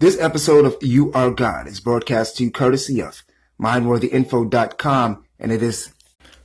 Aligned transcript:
This 0.00 0.18
episode 0.18 0.64
of 0.64 0.78
You 0.80 1.12
Are 1.12 1.30
God 1.30 1.68
is 1.68 1.78
broadcast 1.78 2.38
to 2.38 2.44
you 2.44 2.50
courtesy 2.50 3.02
of 3.02 3.22
MindworthyInfo.com, 3.60 5.24
and 5.38 5.52
it 5.52 5.62
is 5.62 5.92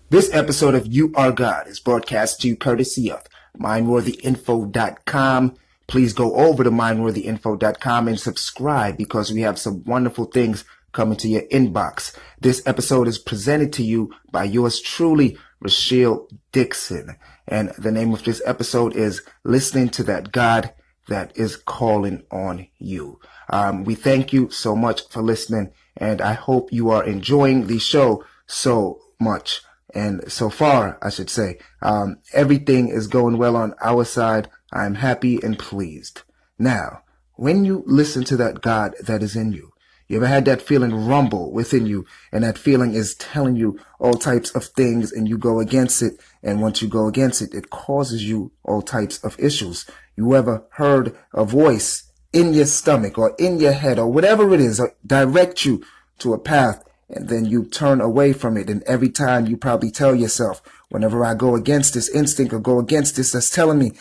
this 0.09 0.29
episode 0.33 0.75
of 0.75 0.85
You 0.87 1.13
Are 1.15 1.31
God 1.31 1.69
is 1.69 1.79
broadcast 1.79 2.41
to 2.41 2.49
you 2.49 2.57
courtesy 2.57 3.09
of 3.09 3.23
MindworthyInfo.com. 3.57 5.55
Please 5.87 6.11
go 6.11 6.35
over 6.35 6.65
to 6.65 6.69
MindworthyInfo.com 6.69 8.09
and 8.09 8.19
subscribe 8.19 8.97
because 8.97 9.31
we 9.31 9.39
have 9.43 9.57
some 9.57 9.85
wonderful 9.85 10.25
things 10.25 10.65
coming 10.91 11.17
to 11.19 11.29
your 11.29 11.43
inbox. 11.43 12.13
This 12.41 12.61
episode 12.65 13.07
is 13.07 13.17
presented 13.17 13.71
to 13.71 13.83
you 13.83 14.11
by 14.33 14.43
yours 14.43 14.81
truly, 14.81 15.37
Rochelle 15.61 16.27
Dixon. 16.51 17.15
And 17.47 17.69
the 17.77 17.93
name 17.93 18.13
of 18.13 18.25
this 18.25 18.41
episode 18.45 18.97
is 18.97 19.21
Listening 19.45 19.87
to 19.91 20.03
That 20.03 20.33
God 20.33 20.73
That 21.07 21.31
Is 21.37 21.55
Calling 21.55 22.23
on 22.29 22.67
You. 22.79 23.21
Um, 23.49 23.83
we 23.83 23.95
thank 23.95 24.33
you 24.33 24.49
so 24.49 24.75
much 24.75 25.07
for 25.09 25.21
listening, 25.21 25.71
and 25.95 26.21
I 26.21 26.33
hope 26.33 26.71
you 26.71 26.89
are 26.89 27.03
enjoying 27.03 27.67
the 27.67 27.79
show 27.79 28.23
so 28.47 28.99
much. 29.19 29.61
And 29.93 30.29
so 30.31 30.49
far, 30.49 30.97
I 31.01 31.09
should 31.09 31.29
say, 31.29 31.59
um, 31.81 32.17
everything 32.33 32.89
is 32.89 33.07
going 33.07 33.37
well 33.37 33.55
on 33.55 33.75
our 33.81 34.03
side. 34.03 34.49
I'm 34.73 34.95
happy 34.95 35.41
and 35.41 35.57
pleased. 35.57 36.23
Now, 36.59 37.03
when 37.35 37.63
you 37.63 37.83
listen 37.85 38.23
to 38.25 38.37
that 38.37 38.61
God 38.61 38.95
that 39.01 39.23
is 39.23 39.35
in 39.35 39.53
you, 39.53 39.71
you 40.07 40.17
ever 40.17 40.27
had 40.27 40.45
that 40.45 40.61
feeling 40.61 41.07
rumble 41.07 41.51
within 41.51 41.87
you 41.87 42.05
and 42.31 42.43
that 42.43 42.59
feeling 42.59 42.93
is 42.93 43.15
telling 43.15 43.55
you 43.55 43.79
all 43.99 44.13
types 44.13 44.51
of 44.51 44.65
things 44.65 45.11
and 45.11 45.27
you 45.27 45.37
go 45.37 45.59
against 45.59 46.03
it. 46.03 46.21
And 46.43 46.61
once 46.61 46.81
you 46.81 46.87
go 46.87 47.07
against 47.07 47.41
it, 47.41 47.55
it 47.55 47.71
causes 47.71 48.23
you 48.23 48.51
all 48.63 48.83
types 48.83 49.17
of 49.23 49.39
issues. 49.39 49.89
You 50.15 50.35
ever 50.35 50.65
heard 50.71 51.17
a 51.33 51.43
voice 51.43 52.04
in 52.35 52.53
your 52.53 52.65
stomach 52.65 53.17
or 53.17 53.33
in 53.39 53.59
your 53.59 53.71
head 53.71 53.97
or 53.97 54.11
whatever 54.11 54.53
it 54.53 54.59
is, 54.59 54.81
direct 55.07 55.63
you 55.63 55.83
to 56.19 56.33
a 56.33 56.37
path 56.37 56.83
and 57.09 57.29
then 57.29 57.45
you 57.45 57.63
turn 57.63 58.01
away 58.01 58.33
from 58.33 58.57
it. 58.57 58.69
And 58.69 58.83
every 58.83 59.09
time 59.09 59.47
you 59.47 59.55
probably 59.55 59.89
tell 59.89 60.13
yourself, 60.13 60.61
whenever 60.89 61.23
I 61.23 61.33
go 61.33 61.55
against 61.55 61.93
this 61.93 62.09
instinct 62.09 62.53
or 62.53 62.59
go 62.59 62.77
against 62.79 63.15
this 63.15 63.31
that's 63.31 63.49
telling 63.49 63.79
me, 63.79 63.93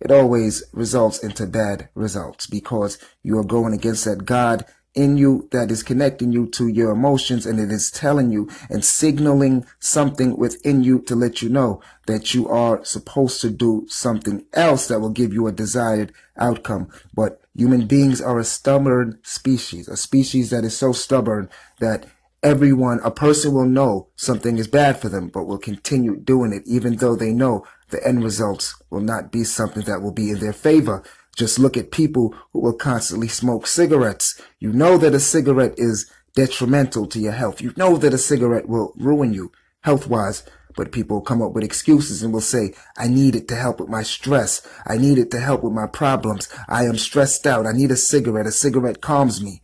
it 0.00 0.12
always 0.12 0.62
results 0.72 1.18
into 1.18 1.46
bad 1.46 1.88
results 1.94 2.46
because 2.46 2.96
you 3.22 3.36
are 3.38 3.44
going 3.44 3.74
against 3.74 4.04
that 4.04 4.24
God 4.24 4.64
in 4.94 5.16
you 5.16 5.48
that 5.52 5.70
is 5.70 5.82
connecting 5.82 6.32
you 6.32 6.46
to 6.48 6.66
your 6.66 6.90
emotions 6.90 7.46
and 7.46 7.60
it 7.60 7.70
is 7.70 7.90
telling 7.90 8.30
you 8.30 8.48
and 8.68 8.84
signaling 8.84 9.64
something 9.78 10.36
within 10.36 10.82
you 10.82 11.00
to 11.00 11.14
let 11.14 11.42
you 11.42 11.48
know 11.48 11.80
that 12.06 12.34
you 12.34 12.48
are 12.48 12.84
supposed 12.84 13.40
to 13.40 13.50
do 13.50 13.86
something 13.88 14.44
else 14.52 14.88
that 14.88 15.00
will 15.00 15.10
give 15.10 15.32
you 15.32 15.46
a 15.46 15.52
desired 15.52 16.12
outcome. 16.36 16.88
But 17.14 17.40
human 17.54 17.86
beings 17.86 18.20
are 18.20 18.38
a 18.38 18.44
stubborn 18.44 19.18
species, 19.22 19.86
a 19.86 19.96
species 19.96 20.50
that 20.50 20.64
is 20.64 20.76
so 20.76 20.92
stubborn 20.92 21.48
that 21.78 22.06
everyone, 22.42 23.00
a 23.04 23.10
person 23.10 23.52
will 23.52 23.66
know 23.66 24.08
something 24.16 24.58
is 24.58 24.66
bad 24.66 24.98
for 24.98 25.08
them, 25.08 25.28
but 25.28 25.44
will 25.44 25.58
continue 25.58 26.16
doing 26.16 26.52
it 26.52 26.62
even 26.66 26.96
though 26.96 27.14
they 27.14 27.32
know 27.32 27.64
the 27.90 28.04
end 28.06 28.24
results 28.24 28.80
will 28.90 29.00
not 29.00 29.30
be 29.30 29.44
something 29.44 29.82
that 29.84 30.00
will 30.00 30.12
be 30.12 30.30
in 30.30 30.40
their 30.40 30.52
favor. 30.52 31.02
Just 31.40 31.58
look 31.58 31.78
at 31.78 31.90
people 31.90 32.34
who 32.52 32.60
will 32.60 32.74
constantly 32.74 33.26
smoke 33.26 33.66
cigarettes. 33.66 34.38
You 34.58 34.74
know 34.74 34.98
that 34.98 35.14
a 35.14 35.18
cigarette 35.18 35.72
is 35.78 36.04
detrimental 36.34 37.06
to 37.06 37.18
your 37.18 37.32
health. 37.32 37.62
You 37.62 37.72
know 37.78 37.96
that 37.96 38.12
a 38.12 38.18
cigarette 38.18 38.68
will 38.68 38.92
ruin 38.98 39.32
you 39.32 39.50
health 39.80 40.06
wise, 40.06 40.42
but 40.76 40.92
people 40.92 41.22
come 41.22 41.40
up 41.40 41.52
with 41.52 41.64
excuses 41.64 42.22
and 42.22 42.30
will 42.34 42.42
say, 42.42 42.74
I 42.98 43.08
need 43.08 43.34
it 43.34 43.48
to 43.48 43.56
help 43.56 43.80
with 43.80 43.88
my 43.88 44.02
stress. 44.02 44.60
I 44.86 44.98
need 44.98 45.16
it 45.16 45.30
to 45.30 45.40
help 45.40 45.64
with 45.64 45.72
my 45.72 45.86
problems. 45.86 46.46
I 46.68 46.84
am 46.84 46.98
stressed 46.98 47.46
out. 47.46 47.64
I 47.64 47.72
need 47.72 47.90
a 47.90 47.96
cigarette. 47.96 48.46
A 48.46 48.52
cigarette 48.52 49.00
calms 49.00 49.42
me. 49.42 49.62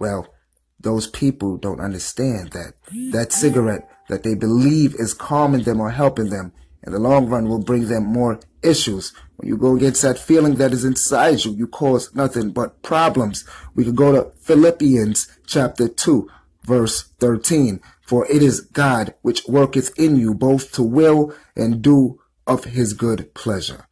Well, 0.00 0.26
those 0.80 1.06
people 1.06 1.56
don't 1.56 1.80
understand 1.80 2.50
that 2.50 2.72
that 3.12 3.32
cigarette 3.32 3.88
that 4.08 4.24
they 4.24 4.34
believe 4.34 4.96
is 4.96 5.14
calming 5.14 5.62
them 5.62 5.80
or 5.80 5.90
helping 5.90 6.30
them 6.30 6.52
in 6.84 6.92
the 6.92 6.98
long 6.98 7.28
run 7.28 7.48
will 7.48 7.62
bring 7.62 7.88
them 7.88 8.04
more 8.04 8.40
issues. 8.62 9.12
When 9.36 9.48
you 9.48 9.56
go 9.56 9.76
against 9.76 10.02
that 10.02 10.18
feeling 10.18 10.56
that 10.56 10.72
is 10.72 10.84
inside 10.84 11.44
you, 11.44 11.52
you 11.52 11.66
cause 11.66 12.14
nothing 12.14 12.50
but 12.50 12.82
problems. 12.82 13.44
We 13.74 13.84
could 13.84 13.96
go 13.96 14.12
to 14.12 14.32
Philippians 14.40 15.28
chapter 15.46 15.88
2, 15.88 16.28
verse 16.64 17.02
13. 17.20 17.80
For 18.02 18.26
it 18.30 18.42
is 18.42 18.60
God 18.60 19.14
which 19.22 19.46
worketh 19.48 19.98
in 19.98 20.16
you 20.16 20.34
both 20.34 20.72
to 20.72 20.82
will 20.82 21.34
and 21.56 21.82
do 21.82 22.20
of 22.46 22.64
his 22.64 22.92
good 22.92 23.32
pleasure. 23.34 23.86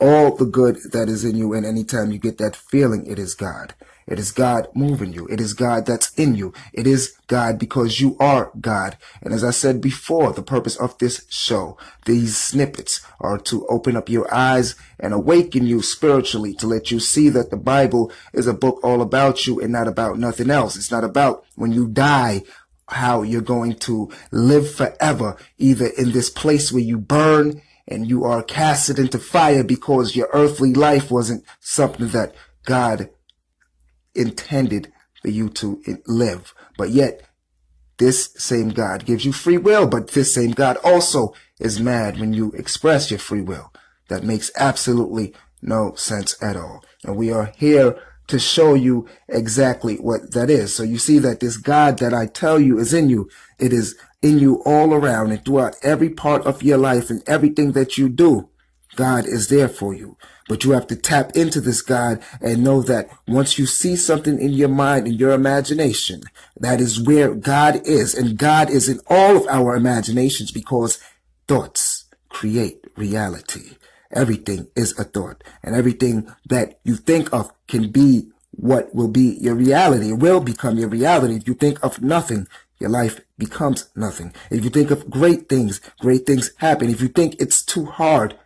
All 0.00 0.36
the 0.36 0.46
good 0.46 0.78
that 0.92 1.08
is 1.08 1.24
in 1.24 1.36
you, 1.36 1.52
and 1.52 1.66
anytime 1.66 2.12
you 2.12 2.18
get 2.18 2.38
that 2.38 2.54
feeling, 2.54 3.06
it 3.06 3.18
is 3.18 3.34
God. 3.34 3.74
It 4.08 4.18
is 4.18 4.32
God 4.32 4.68
moving 4.74 5.12
you. 5.12 5.26
It 5.28 5.38
is 5.38 5.52
God 5.52 5.84
that's 5.84 6.12
in 6.14 6.34
you. 6.34 6.54
It 6.72 6.86
is 6.86 7.14
God 7.26 7.58
because 7.58 8.00
you 8.00 8.16
are 8.18 8.50
God. 8.58 8.96
And 9.22 9.34
as 9.34 9.44
I 9.44 9.50
said 9.50 9.82
before, 9.82 10.32
the 10.32 10.42
purpose 10.42 10.76
of 10.76 10.96
this 10.96 11.26
show, 11.28 11.76
these 12.06 12.36
snippets 12.36 13.02
are 13.20 13.38
to 13.38 13.66
open 13.66 13.96
up 13.96 14.08
your 14.08 14.32
eyes 14.34 14.74
and 14.98 15.12
awaken 15.12 15.66
you 15.66 15.82
spiritually 15.82 16.54
to 16.54 16.66
let 16.66 16.90
you 16.90 17.00
see 17.00 17.28
that 17.28 17.50
the 17.50 17.56
Bible 17.58 18.10
is 18.32 18.46
a 18.46 18.54
book 18.54 18.80
all 18.82 19.02
about 19.02 19.46
you 19.46 19.60
and 19.60 19.72
not 19.72 19.86
about 19.86 20.18
nothing 20.18 20.50
else. 20.50 20.74
It's 20.74 20.90
not 20.90 21.04
about 21.04 21.44
when 21.54 21.72
you 21.72 21.86
die, 21.86 22.44
how 22.88 23.20
you're 23.20 23.42
going 23.42 23.74
to 23.74 24.10
live 24.32 24.72
forever, 24.72 25.36
either 25.58 25.86
in 25.86 26.12
this 26.12 26.30
place 26.30 26.72
where 26.72 26.82
you 26.82 26.96
burn 26.96 27.60
and 27.86 28.08
you 28.08 28.24
are 28.24 28.42
casted 28.42 28.98
into 28.98 29.18
fire 29.18 29.62
because 29.62 30.16
your 30.16 30.28
earthly 30.32 30.72
life 30.72 31.10
wasn't 31.10 31.44
something 31.60 32.08
that 32.08 32.34
God 32.64 33.10
intended 34.18 34.92
for 35.22 35.28
you 35.28 35.48
to 35.50 35.82
live. 36.06 36.54
But 36.76 36.90
yet, 36.90 37.22
this 37.98 38.30
same 38.36 38.68
God 38.70 39.04
gives 39.04 39.24
you 39.24 39.32
free 39.32 39.58
will, 39.58 39.86
but 39.86 40.08
this 40.08 40.34
same 40.34 40.52
God 40.52 40.76
also 40.84 41.34
is 41.58 41.80
mad 41.80 42.18
when 42.18 42.32
you 42.32 42.52
express 42.52 43.10
your 43.10 43.18
free 43.18 43.42
will. 43.42 43.72
That 44.08 44.22
makes 44.22 44.50
absolutely 44.56 45.34
no 45.60 45.94
sense 45.94 46.40
at 46.42 46.56
all. 46.56 46.84
And 47.04 47.16
we 47.16 47.32
are 47.32 47.52
here 47.56 48.00
to 48.28 48.38
show 48.38 48.74
you 48.74 49.08
exactly 49.28 49.96
what 49.96 50.32
that 50.32 50.50
is. 50.50 50.74
So 50.74 50.82
you 50.82 50.98
see 50.98 51.18
that 51.18 51.40
this 51.40 51.56
God 51.56 51.98
that 51.98 52.14
I 52.14 52.26
tell 52.26 52.60
you 52.60 52.78
is 52.78 52.94
in 52.94 53.08
you. 53.08 53.28
It 53.58 53.72
is 53.72 53.96
in 54.22 54.38
you 54.38 54.62
all 54.64 54.94
around 54.94 55.32
and 55.32 55.44
throughout 55.44 55.76
every 55.82 56.10
part 56.10 56.46
of 56.46 56.62
your 56.62 56.78
life 56.78 57.10
and 57.10 57.22
everything 57.26 57.72
that 57.72 57.98
you 57.98 58.08
do. 58.08 58.48
God 58.96 59.26
is 59.26 59.48
there 59.48 59.68
for 59.68 59.94
you. 59.94 60.16
But 60.48 60.64
you 60.64 60.70
have 60.72 60.86
to 60.88 60.96
tap 60.96 61.32
into 61.36 61.60
this 61.60 61.82
God 61.82 62.22
and 62.40 62.64
know 62.64 62.82
that 62.82 63.10
once 63.26 63.58
you 63.58 63.66
see 63.66 63.96
something 63.96 64.40
in 64.40 64.52
your 64.52 64.68
mind, 64.68 65.06
in 65.06 65.14
your 65.14 65.32
imagination, 65.32 66.22
that 66.58 66.80
is 66.80 67.00
where 67.00 67.34
God 67.34 67.86
is. 67.86 68.14
And 68.14 68.38
God 68.38 68.70
is 68.70 68.88
in 68.88 69.00
all 69.08 69.36
of 69.36 69.46
our 69.48 69.76
imaginations 69.76 70.50
because 70.50 70.98
thoughts 71.46 72.06
create 72.28 72.84
reality. 72.96 73.76
Everything 74.10 74.68
is 74.74 74.98
a 74.98 75.04
thought 75.04 75.44
and 75.62 75.74
everything 75.74 76.32
that 76.48 76.80
you 76.82 76.96
think 76.96 77.32
of 77.32 77.52
can 77.66 77.90
be 77.90 78.30
what 78.52 78.94
will 78.94 79.08
be 79.08 79.36
your 79.40 79.54
reality. 79.54 80.10
It 80.10 80.18
will 80.18 80.40
become 80.40 80.78
your 80.78 80.88
reality. 80.88 81.36
If 81.36 81.46
you 81.46 81.54
think 81.54 81.82
of 81.84 82.02
nothing, 82.02 82.48
your 82.80 82.90
life 82.90 83.20
becomes 83.36 83.88
nothing. 83.94 84.32
If 84.50 84.64
you 84.64 84.70
think 84.70 84.90
of 84.90 85.10
great 85.10 85.48
things, 85.48 85.80
great 86.00 86.26
things 86.26 86.52
happen. 86.56 86.88
If 86.88 87.00
you 87.00 87.08
think 87.08 87.36
it's 87.38 87.62
too 87.62 87.84
hard, 87.86 88.38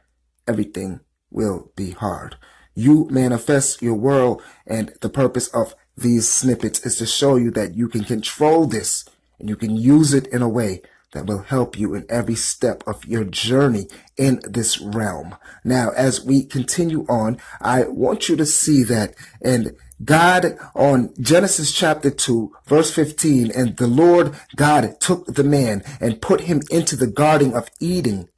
everything 0.49 1.01
will 1.33 1.73
be 1.77 1.91
hard. 1.91 2.37
You 2.75 3.07
manifest 3.11 3.83
your 3.83 3.95
world 3.95 4.43
and 4.67 4.93
the 5.01 5.11
purpose 5.11 5.49
of 5.49 5.75
these 5.97 6.29
snippets 6.29 6.85
is 6.87 6.97
to 6.97 7.07
show 7.07 7.37
you 7.37 7.51
that 7.53 7.75
you 7.75 7.89
can 7.89 8.05
control 8.05 8.67
this 8.67 9.05
and 9.39 9.49
you 9.49 9.57
can 9.57 9.77
use 9.77 10.15
it 10.15 10.27
in 10.29 10.41
a 10.41 10.49
way 10.49 10.83
that 11.13 11.27
will 11.27 11.43
help 11.43 11.79
you 11.79 11.95
in 11.95 12.07
every 12.09 12.35
step 12.35 12.83
of 12.87 13.05
your 13.05 13.25
journey 13.25 13.87
in 14.17 14.41
this 14.49 14.81
realm. 14.81 15.37
Now, 15.63 15.91
as 15.91 16.25
we 16.25 16.45
continue 16.45 17.05
on, 17.09 17.39
I 17.61 17.85
want 17.85 18.29
you 18.29 18.37
to 18.37 18.47
see 18.47 18.83
that 18.85 19.15
and 19.43 19.77
God 20.05 20.59
on 20.75 21.15
Genesis 21.21 21.73
chapter 21.73 22.11
2 22.11 22.53
verse 22.67 22.93
15 22.93 23.53
and 23.53 23.77
the 23.77 23.87
Lord 23.87 24.35
God 24.57 25.01
took 25.01 25.27
the 25.27 25.45
man 25.45 25.85
and 26.01 26.21
put 26.21 26.43
him 26.43 26.61
into 26.71 26.97
the 26.97 27.07
garden 27.07 27.55
of 27.55 27.69
Eden 27.79 28.29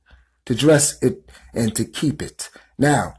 to 0.44 0.54
dress 0.54 1.02
it 1.02 1.30
and 1.54 1.74
to 1.76 1.84
keep 1.84 2.20
it. 2.20 2.50
Now, 2.78 3.14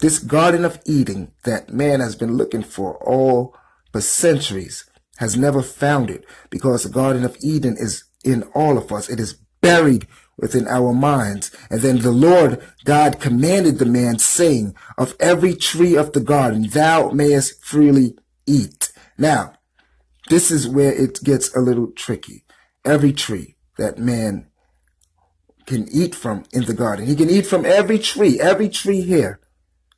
this 0.00 0.18
Garden 0.18 0.64
of 0.64 0.80
Eden 0.86 1.32
that 1.44 1.72
man 1.72 2.00
has 2.00 2.16
been 2.16 2.36
looking 2.36 2.62
for 2.62 2.96
all 3.04 3.56
for 3.92 4.00
centuries 4.00 4.88
has 5.18 5.36
never 5.36 5.62
found 5.62 6.10
it 6.10 6.24
because 6.50 6.82
the 6.82 6.88
Garden 6.88 7.24
of 7.24 7.36
Eden 7.40 7.76
is 7.78 8.04
in 8.24 8.42
all 8.54 8.76
of 8.76 8.90
us. 8.90 9.08
It 9.08 9.20
is 9.20 9.34
buried 9.60 10.06
within 10.36 10.66
our 10.66 10.92
minds. 10.92 11.54
And 11.70 11.80
then 11.80 12.00
the 12.00 12.10
Lord 12.10 12.62
God 12.84 13.20
commanded 13.20 13.78
the 13.78 13.86
man 13.86 14.18
saying, 14.18 14.74
of 14.98 15.14
every 15.20 15.54
tree 15.54 15.96
of 15.96 16.12
the 16.12 16.20
garden, 16.20 16.68
thou 16.68 17.10
mayest 17.10 17.64
freely 17.64 18.16
eat. 18.46 18.92
Now, 19.16 19.54
this 20.28 20.50
is 20.50 20.68
where 20.68 20.92
it 20.92 21.22
gets 21.22 21.54
a 21.54 21.60
little 21.60 21.92
tricky. 21.92 22.44
Every 22.84 23.12
tree 23.12 23.56
that 23.78 23.98
man 23.98 24.48
can 25.66 25.88
eat 25.90 26.14
from 26.14 26.44
in 26.52 26.64
the 26.64 26.74
garden. 26.74 27.06
He 27.06 27.16
can 27.16 27.30
eat 27.30 27.46
from 27.46 27.64
every 27.64 27.98
tree, 27.98 28.40
every 28.40 28.68
tree 28.68 29.00
here. 29.00 29.40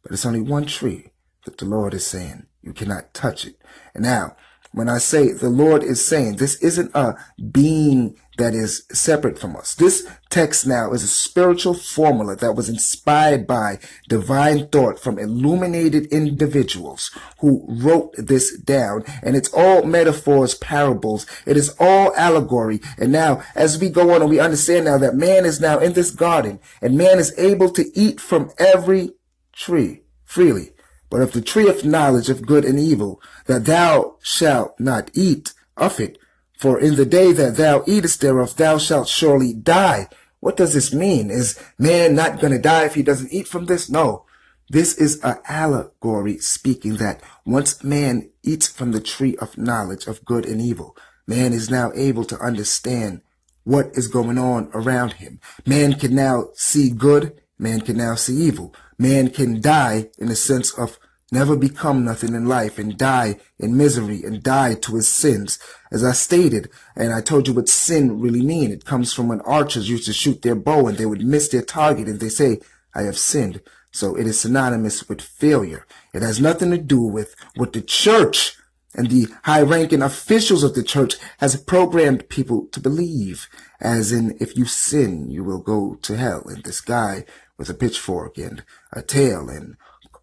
But 0.03 0.13
it's 0.13 0.27
only 0.27 0.41
one 0.41 0.67
tree 0.67 1.13
that 1.45 1.59
the 1.59 1.65
Lord 1.65 1.95
is 1.95 2.07
saying 2.07 2.47
You 2.63 2.73
cannot 2.73 3.15
touch 3.15 3.47
it. 3.47 3.57
And 3.95 4.05
now, 4.05 4.37
when 4.73 4.89
I 4.89 4.99
say 4.99 5.33
the 5.33 5.49
Lord 5.51 5.83
is 5.83 6.05
saying, 6.05 6.37
this 6.37 6.57
isn't 6.57 6.95
a 6.95 7.17
being 7.51 8.17
that 8.37 8.55
is 8.55 8.85
separate 8.93 9.39
from 9.39 9.57
us. 9.57 9.75
This 9.75 10.07
text 10.29 10.67
now 10.67 10.93
is 10.93 11.03
a 11.03 11.09
spiritual 11.09 11.75
formula 11.75 12.37
that 12.37 12.55
was 12.55 12.69
inspired 12.69 13.47
by 13.47 13.79
divine 14.09 14.69
thought 14.69 14.99
from 14.99 15.19
illuminated 15.19 16.07
individuals 16.07 17.11
who 17.39 17.65
wrote 17.67 18.15
this 18.19 18.57
down. 18.59 19.05
And 19.23 19.37
it's 19.37 19.53
all 19.53 19.85
metaphors, 19.85 20.55
parables. 20.55 21.27
It 21.47 21.57
is 21.57 21.75
all 21.81 22.15
allegory. 22.15 22.81
And 22.99 23.11
now, 23.11 23.43
as 23.55 23.79
we 23.79 23.89
go 23.89 24.15
on 24.15 24.21
and 24.21 24.31
we 24.31 24.41
understand 24.41 24.85
now 24.85 24.99
that 24.99 25.15
man 25.15 25.45
is 25.45 25.61
now 25.61 25.79
in 25.79 25.95
this 25.95 26.11
garden 26.11 26.61
and 26.83 26.99
man 26.99 27.19
is 27.19 27.33
able 27.39 27.71
to 27.71 27.99
eat 27.99 28.21
from 28.21 28.51
every 28.59 29.13
tree 29.53 30.03
freely. 30.25 30.73
But 31.11 31.23
of 31.23 31.33
the 31.33 31.41
tree 31.41 31.69
of 31.69 31.85
knowledge 31.85 32.29
of 32.29 32.47
good 32.47 32.65
and 32.65 32.79
evil, 32.79 33.21
that 33.47 33.65
thou 33.65 34.17
shalt 34.23 34.79
not 34.81 35.11
eat 35.15 35.53
of 35.77 36.01
it, 36.01 36.19
for 36.59 36.81
in 36.81 36.97
the 36.97 37.07
day 37.07 37.33
that 37.33 37.57
thou 37.57 37.85
eatest 37.87 38.21
thereof, 38.21 38.57
thou 38.57 38.79
shalt 38.79 39.09
surely 39.09 39.53
die. 39.53 40.09
What 40.41 40.57
does 40.57 40.75
this 40.75 40.93
mean? 40.93 41.31
Is 41.31 41.59
man 41.79 42.15
not 42.15 42.41
going 42.41 42.53
to 42.53 42.59
die 42.59 42.85
if 42.85 42.95
he 42.95 43.03
doesn't 43.03 43.33
eat 43.33 43.47
from 43.47 43.67
this? 43.67 43.91
No. 43.91 44.25
This 44.69 44.97
is 44.99 45.23
an 45.23 45.37
allegory 45.47 46.39
speaking 46.39 46.97
that 46.97 47.23
once 47.45 47.85
man 47.85 48.31
eats 48.43 48.67
from 48.67 48.93
the 48.93 49.01
tree 49.01 49.37
of 49.37 49.57
knowledge 49.57 50.07
of 50.07 50.25
good 50.25 50.45
and 50.45 50.61
evil, 50.61 50.97
man 51.27 51.53
is 51.53 51.71
now 51.71 51.93
able 51.95 52.25
to 52.25 52.39
understand 52.39 53.21
what 53.63 53.91
is 53.95 54.09
going 54.09 54.39
on 54.39 54.71
around 54.73 55.15
him. 55.15 55.41
Man 55.67 55.95
can 55.95 56.15
now 56.15 56.49
see 56.55 56.91
good. 56.91 57.41
Man 57.59 57.81
can 57.81 57.97
now 57.97 58.15
see 58.15 58.35
evil. 58.35 58.75
Man 58.99 59.31
can 59.31 59.61
die 59.61 60.11
in 60.19 60.29
the 60.29 60.37
sense 60.37 60.73
of 60.79 60.99
never 61.33 61.57
become 61.57 62.05
nothing 62.05 62.35
in 62.35 62.47
life 62.47 62.79
and 62.79 62.97
die 62.97 63.37
in 63.59 63.77
misery 63.77 64.23
and 64.23 64.43
die 64.43 64.75
to 64.75 64.95
his 64.95 65.09
sins. 65.09 65.59
As 65.91 66.05
I 66.05 66.13
stated, 66.13 66.71
and 66.95 67.13
I 67.13 67.21
told 67.21 67.49
you 67.49 67.55
what 67.55 67.69
sin 67.69 68.21
really 68.21 68.43
mean. 68.43 68.71
It 68.71 68.85
comes 68.85 69.13
from 69.13 69.29
when 69.29 69.41
archers 69.43 69.89
used 69.89 70.07
to 70.07 70.13
shoot 70.13 70.43
their 70.43 70.55
bow 70.55 70.87
and 70.87 70.97
they 70.97 71.07
would 71.07 71.25
miss 71.25 71.49
their 71.49 71.63
target 71.63 72.07
and 72.09 72.21
they 72.21 72.29
say, 72.29 72.61
I 72.95 73.03
have 73.03 73.19
sinned. 73.19 73.61
So 73.91 74.15
it 74.15 74.27
is 74.27 74.41
synonymous 74.41 75.09
with 75.09 75.21
failure. 75.21 75.87
It 76.13 76.23
has 76.23 76.41
nothing 76.41 76.71
to 76.71 76.79
do 76.79 77.01
with 77.01 77.35
what 77.57 77.73
the 77.73 77.83
church 77.83 78.57
and 78.95 79.11
the 79.11 79.27
high-ranking 79.45 80.03
officials 80.03 80.63
of 80.63 80.75
the 80.75 80.83
church 80.83 81.17
has 81.39 81.61
programmed 81.61 82.29
people 82.29 82.67
to 82.73 82.81
believe. 82.81 83.49
As 83.81 84.11
in, 84.13 84.37
if 84.41 84.57
you 84.57 84.65
sin, 84.65 85.31
you 85.31 85.45
will 85.45 85.61
go 85.61 85.97
to 86.03 86.17
hell. 86.17 86.45
And 86.47 86.65
this 86.65 86.81
guy 86.81 87.25
with 87.59 87.71
a 87.71 87.75
pitchfork 87.75 88.39
and 88.39 88.65
a 88.93 89.03
tail 89.03 89.49
and 89.49 89.77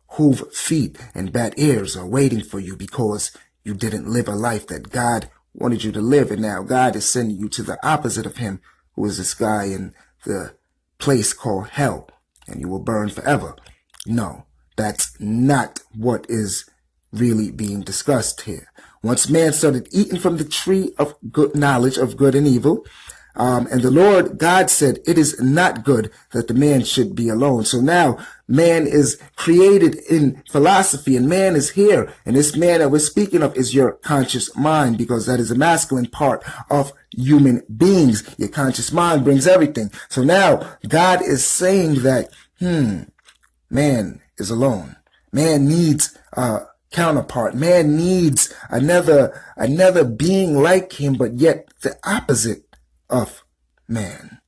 hoof 0.09 0.41
feet 0.53 0.97
and 1.15 1.31
bat 1.31 1.53
ears 1.57 1.97
are 1.97 2.05
waiting 2.05 2.41
for 2.41 2.59
you 2.59 2.75
because 2.75 3.31
you 3.63 3.73
didn't 3.73 4.07
live 4.07 4.27
a 4.27 4.35
life 4.35 4.67
that 4.67 4.91
God 4.91 5.29
wanted 5.53 5.83
you 5.83 5.91
to 5.91 6.01
live. 6.01 6.31
And 6.31 6.41
now 6.41 6.61
God 6.63 6.95
is 6.95 7.09
sending 7.09 7.37
you 7.37 7.49
to 7.49 7.63
the 7.63 7.77
opposite 7.87 8.25
of 8.25 8.37
him, 8.37 8.61
who 8.93 9.05
is 9.05 9.17
this 9.17 9.33
guy 9.33 9.65
in 9.65 9.93
the 10.25 10.55
place 10.99 11.33
called 11.33 11.69
hell, 11.69 12.09
and 12.47 12.61
you 12.61 12.67
will 12.67 12.79
burn 12.79 13.09
forever. 13.09 13.55
No, 14.05 14.45
that's 14.75 15.19
not 15.19 15.79
what 15.95 16.25
is 16.29 16.69
really 17.11 17.51
being 17.51 17.81
discussed 17.81 18.41
here. 18.41 18.67
Once 19.01 19.29
man 19.29 19.53
started 19.53 19.87
eating 19.91 20.19
from 20.19 20.37
the 20.37 20.45
tree 20.45 20.93
of 20.97 21.15
good 21.31 21.55
knowledge 21.55 21.97
of 21.97 22.17
good 22.17 22.35
and 22.35 22.47
evil, 22.47 22.85
um, 23.35 23.67
and 23.71 23.81
the 23.81 23.89
Lord 23.89 24.37
God 24.37 24.69
said, 24.69 24.99
it 25.07 25.17
is 25.17 25.39
not 25.41 25.83
good 25.83 26.11
that 26.31 26.47
the 26.47 26.53
man 26.53 26.83
should 26.83 27.15
be 27.15 27.29
alone. 27.29 27.65
So 27.65 27.81
now 27.81 28.17
man 28.47 28.85
is 28.85 29.19
created 29.35 29.95
in 30.09 30.43
philosophy 30.51 31.15
and 31.17 31.27
man 31.27 31.55
is 31.55 31.71
here. 31.71 32.13
And 32.25 32.35
this 32.35 32.55
man 32.55 32.79
that 32.79 32.91
we're 32.91 32.99
speaking 32.99 33.41
of 33.41 33.55
is 33.57 33.73
your 33.73 33.93
conscious 33.93 34.55
mind 34.55 34.97
because 34.97 35.25
that 35.25 35.39
is 35.39 35.49
a 35.49 35.55
masculine 35.55 36.07
part 36.07 36.43
of 36.69 36.93
human 37.11 37.63
beings. 37.75 38.35
Your 38.37 38.49
conscious 38.49 38.91
mind 38.91 39.23
brings 39.23 39.47
everything. 39.47 39.91
So 40.09 40.23
now 40.23 40.77
God 40.87 41.23
is 41.23 41.43
saying 41.43 42.03
that, 42.03 42.29
hmm, 42.59 43.03
man 43.69 44.21
is 44.37 44.51
alone. 44.51 44.95
Man 45.31 45.67
needs 45.67 46.15
a 46.33 46.67
counterpart. 46.91 47.55
Man 47.55 47.97
needs 47.97 48.53
another, 48.69 49.41
another 49.57 50.03
being 50.03 50.61
like 50.61 50.93
him, 50.93 51.15
but 51.15 51.39
yet 51.39 51.67
the 51.81 51.97
opposite 52.03 52.63
of 53.13 53.43
man. 53.87 54.39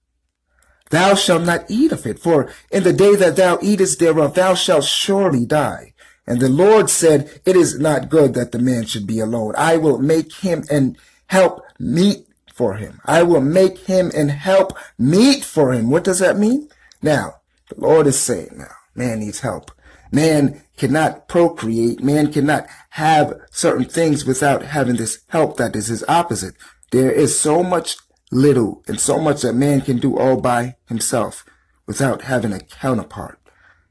Thou 0.90 1.16
shalt 1.16 1.44
not 1.44 1.66
eat 1.70 1.92
of 1.92 2.06
it, 2.06 2.20
for 2.20 2.52
in 2.72 2.84
the 2.84 2.94
day 2.94 3.16
that 3.16 3.36
thou 3.36 3.58
eatest 3.62 4.00
thereof, 4.00 4.34
thou 4.34 4.54
shalt 4.54 4.84
surely 4.84 5.46
die. 5.46 5.94
And 6.28 6.40
the 6.40 6.50
Lord 6.50 6.90
said, 6.90 7.42
It 7.46 7.56
is 7.56 7.80
not 7.80 8.10
good 8.10 8.34
that 8.34 8.52
the 8.52 8.60
man 8.60 8.86
should 8.86 9.08
be 9.08 9.20
alone. 9.20 9.54
I 9.58 9.78
will 9.78 10.00
make 10.00 10.34
him 10.34 10.64
and 10.70 10.98
help 11.28 11.62
meet 11.80 12.28
for 12.54 12.76
him. 12.76 13.02
I 13.06 13.24
will 13.24 13.42
make 13.42 13.80
him 13.80 14.12
and 14.16 14.32
help 14.32 14.78
meet 14.98 15.44
for 15.44 15.74
him. 15.74 15.90
What 15.90 16.04
does 16.04 16.20
that 16.20 16.38
mean? 16.38 16.70
Now, 17.02 17.36
the 17.70 17.80
Lord 17.80 18.08
is 18.08 18.20
saying 18.20 18.54
now, 18.56 18.74
man 18.96 19.20
needs 19.20 19.42
help. 19.42 19.72
Man 20.12 20.62
cannot 20.78 21.28
procreate. 21.28 22.02
Man 22.02 22.32
cannot 22.32 22.68
have 22.92 23.34
certain 23.52 23.86
things 23.86 24.26
without 24.26 24.64
having 24.64 24.96
this 24.96 25.20
help 25.28 25.58
that 25.58 25.76
is 25.76 25.88
his 25.88 26.04
opposite. 26.08 26.56
There 26.92 27.12
is 27.12 27.38
so 27.38 27.64
much 27.64 27.98
little 28.32 28.84
and 28.88 29.00
so 29.00 29.20
much 29.20 29.42
that 29.42 29.54
man 29.54 29.82
can 29.82 29.98
do 29.98 30.18
all 30.18 30.40
by 30.40 30.76
himself 30.88 31.46
without 31.86 32.24
having 32.24 32.54
a 32.54 32.60
counterpart. 32.60 33.40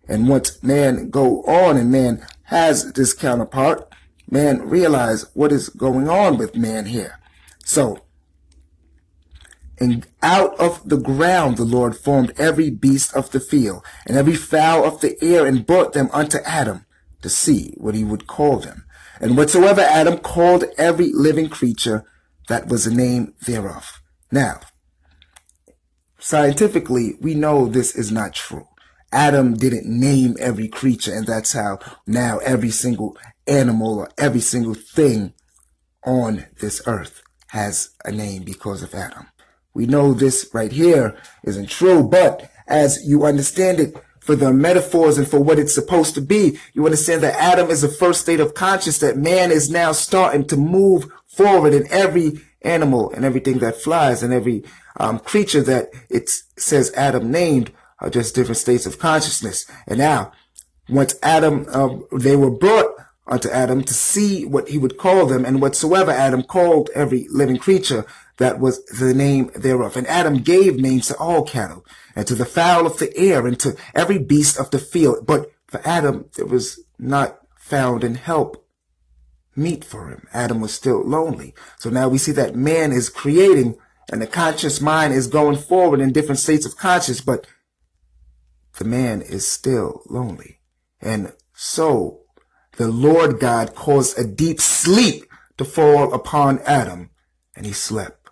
And 0.09 0.29
once 0.29 0.63
man 0.63 1.11
go 1.11 1.43
on 1.45 1.77
and 1.77 1.91
man 1.91 2.27
has 2.45 2.93
this 2.93 3.15
counterpart, 3.15 3.93
man 4.31 4.69
realize 4.69 5.27
what 5.35 5.53
is 5.53 5.69
going 5.69 6.09
on 6.09 6.37
with 6.37 6.57
man 6.57 6.87
here. 6.87 7.19
So, 7.65 8.01
and 9.79 10.07
out 10.23 10.59
of 10.61 10.89
the 10.89 10.99
ground 10.99 11.57
the 11.57 11.65
Lord 11.65 11.97
formed 11.97 12.33
every 12.39 12.71
beast 12.71 13.15
of 13.15 13.31
the 13.31 13.41
field 13.41 13.85
and 14.07 14.17
every 14.17 14.37
fowl 14.37 14.85
of 14.85 15.01
the 15.01 15.17
air 15.23 15.47
and 15.47 15.67
brought 15.67 15.95
them 15.95 16.11
unto 16.13 16.39
Adam 16.45 16.87
to 17.23 17.29
see 17.29 17.75
what 17.79 17.95
he 17.95 18.05
would 18.05 18.27
call 18.27 18.59
them. 18.59 18.85
And 19.21 19.37
whatsoever 19.37 19.81
Adam 19.81 20.19
called 20.19 20.65
every 20.77 21.11
living 21.13 21.49
creature, 21.49 22.05
that 22.49 22.69
was 22.69 22.85
the 22.85 22.95
name 22.95 23.35
thereof. 23.47 24.01
Now, 24.35 24.59
scientifically, 26.19 27.15
we 27.21 27.37
know 27.37 27.69
this 27.69 27.95
is 27.95 28.11
not 28.11 28.35
true. 28.35 28.67
Adam 29.13 29.55
didn't 29.55 29.87
name 29.87 30.35
every 30.41 30.67
creature, 30.67 31.15
and 31.15 31.25
that's 31.25 31.53
how 31.53 31.79
now 32.05 32.39
every 32.39 32.73
single 32.73 33.17
animal 33.47 34.01
or 34.01 34.09
every 34.19 34.41
single 34.41 34.75
thing 34.75 35.35
on 36.05 36.47
this 36.61 36.83
earth 36.89 37.23
has 37.51 37.91
a 38.05 38.11
name 38.11 38.43
because 38.43 38.83
of 38.83 38.93
Adam. 38.93 39.29
We 39.73 39.87
know 39.87 40.13
this 40.13 40.51
right 40.53 40.73
here 40.73 41.17
isn't 41.45 41.71
true, 41.71 42.03
but 42.03 42.51
as 42.67 43.07
you 43.07 43.27
understand 43.27 43.79
it 43.79 43.95
for 44.19 44.35
the 44.35 44.53
metaphors 44.53 45.17
and 45.17 45.29
for 45.29 45.39
what 45.39 45.61
it's 45.61 45.77
supposed 45.77 46.17
to 46.17 46.21
be, 46.21 46.59
you 46.73 46.85
understand 46.85 47.23
that 47.23 47.41
Adam 47.41 47.71
is 47.71 47.83
the 47.83 47.89
first 47.89 48.23
state 48.23 48.41
of 48.41 48.55
conscious 48.55 48.99
that 48.99 49.17
man 49.17 49.53
is 49.53 49.71
now 49.71 49.93
starting 49.93 50.45
to 50.49 50.57
move 50.57 51.07
forward 51.29 51.73
in 51.73 51.87
every 51.93 52.33
animal 52.65 53.13
and 53.13 53.25
everything 53.25 53.59
that 53.59 53.81
flies 53.81 54.23
and 54.23 54.33
every 54.33 54.65
um, 54.97 55.19
creature 55.19 55.63
that 55.63 55.91
it 56.09 56.31
says 56.57 56.93
Adam 56.97 57.31
named 57.31 57.73
are 58.01 58.11
just 58.11 58.35
different 58.35 58.59
states 58.59 58.87
of 58.87 58.99
consciousness. 58.99 59.67
And 59.87 59.99
now, 59.99 60.33
once 60.89 61.15
Adam, 61.23 61.67
uh, 61.71 61.97
they 62.13 62.37
were 62.37 62.51
brought 62.51 62.95
unto 63.27 63.49
Adam 63.49 63.83
to 63.83 63.95
see 63.95 64.45
what 64.45 64.69
he 64.69 64.79
would 64.79 64.99
call 64.99 65.27
them, 65.27 65.45
and 65.45 65.63
whatsoever 65.63 66.11
Adam 66.11 66.43
called 66.43 66.91
every 66.95 67.27
living 67.31 67.57
creature, 67.57 68.05
that 68.37 68.59
was 68.59 68.85
the 68.87 69.15
name 69.15 69.51
thereof. 69.55 69.97
And 69.97 70.07
Adam 70.07 70.39
gave 70.39 70.77
names 70.77 71.09
to 71.09 71.17
all 71.17 71.45
cattle, 71.45 71.87
and 72.15 72.27
to 72.27 72.35
the 72.35 72.45
fowl 72.45 72.87
of 72.87 72.99
the 72.99 73.17
air, 73.17 73.47
and 73.47 73.59
to 73.61 73.77
every 73.95 74.19
beast 74.19 74.59
of 74.59 74.71
the 74.71 74.79
field. 74.79 75.27
But 75.27 75.51
for 75.67 75.81
Adam, 75.87 76.27
there 76.37 76.47
was 76.47 76.81
not 76.99 77.39
found 77.57 78.05
in 78.05 78.17
help 78.17 78.64
meet 79.57 79.85
for 79.85 80.09
him. 80.09 80.27
Adam 80.33 80.61
was 80.61 80.75
still 80.75 81.03
lonely. 81.03 81.55
So 81.79 81.91
now 81.91 82.09
we 82.09 82.19
see 82.19 82.33
that 82.33 82.57
man 82.57 82.93
is 82.93 83.09
creating 83.09 83.77
and 84.11 84.21
the 84.21 84.27
conscious 84.27 84.81
mind 84.81 85.15
is 85.15 85.27
going 85.27 85.57
forward 85.57 86.01
in 86.01 86.13
different 86.13 86.39
states 86.39 86.67
of 86.67 86.77
conscious, 86.77 87.21
but 87.21 87.47
the 88.79 88.85
man 88.85 89.23
is 89.23 89.47
still 89.47 90.03
lonely. 90.09 90.61
And 91.01 91.33
so 91.55 92.21
the 92.77 92.89
Lord 92.89 93.41
God 93.41 93.75
caused 93.75 94.19
a 94.19 94.27
deep 94.27 94.61
sleep 94.61 95.25
to 95.59 95.65
fall 95.65 96.13
upon 96.13 96.61
Adam 96.61 97.11
and 97.57 97.65
he 97.65 97.73
slept. 97.73 98.29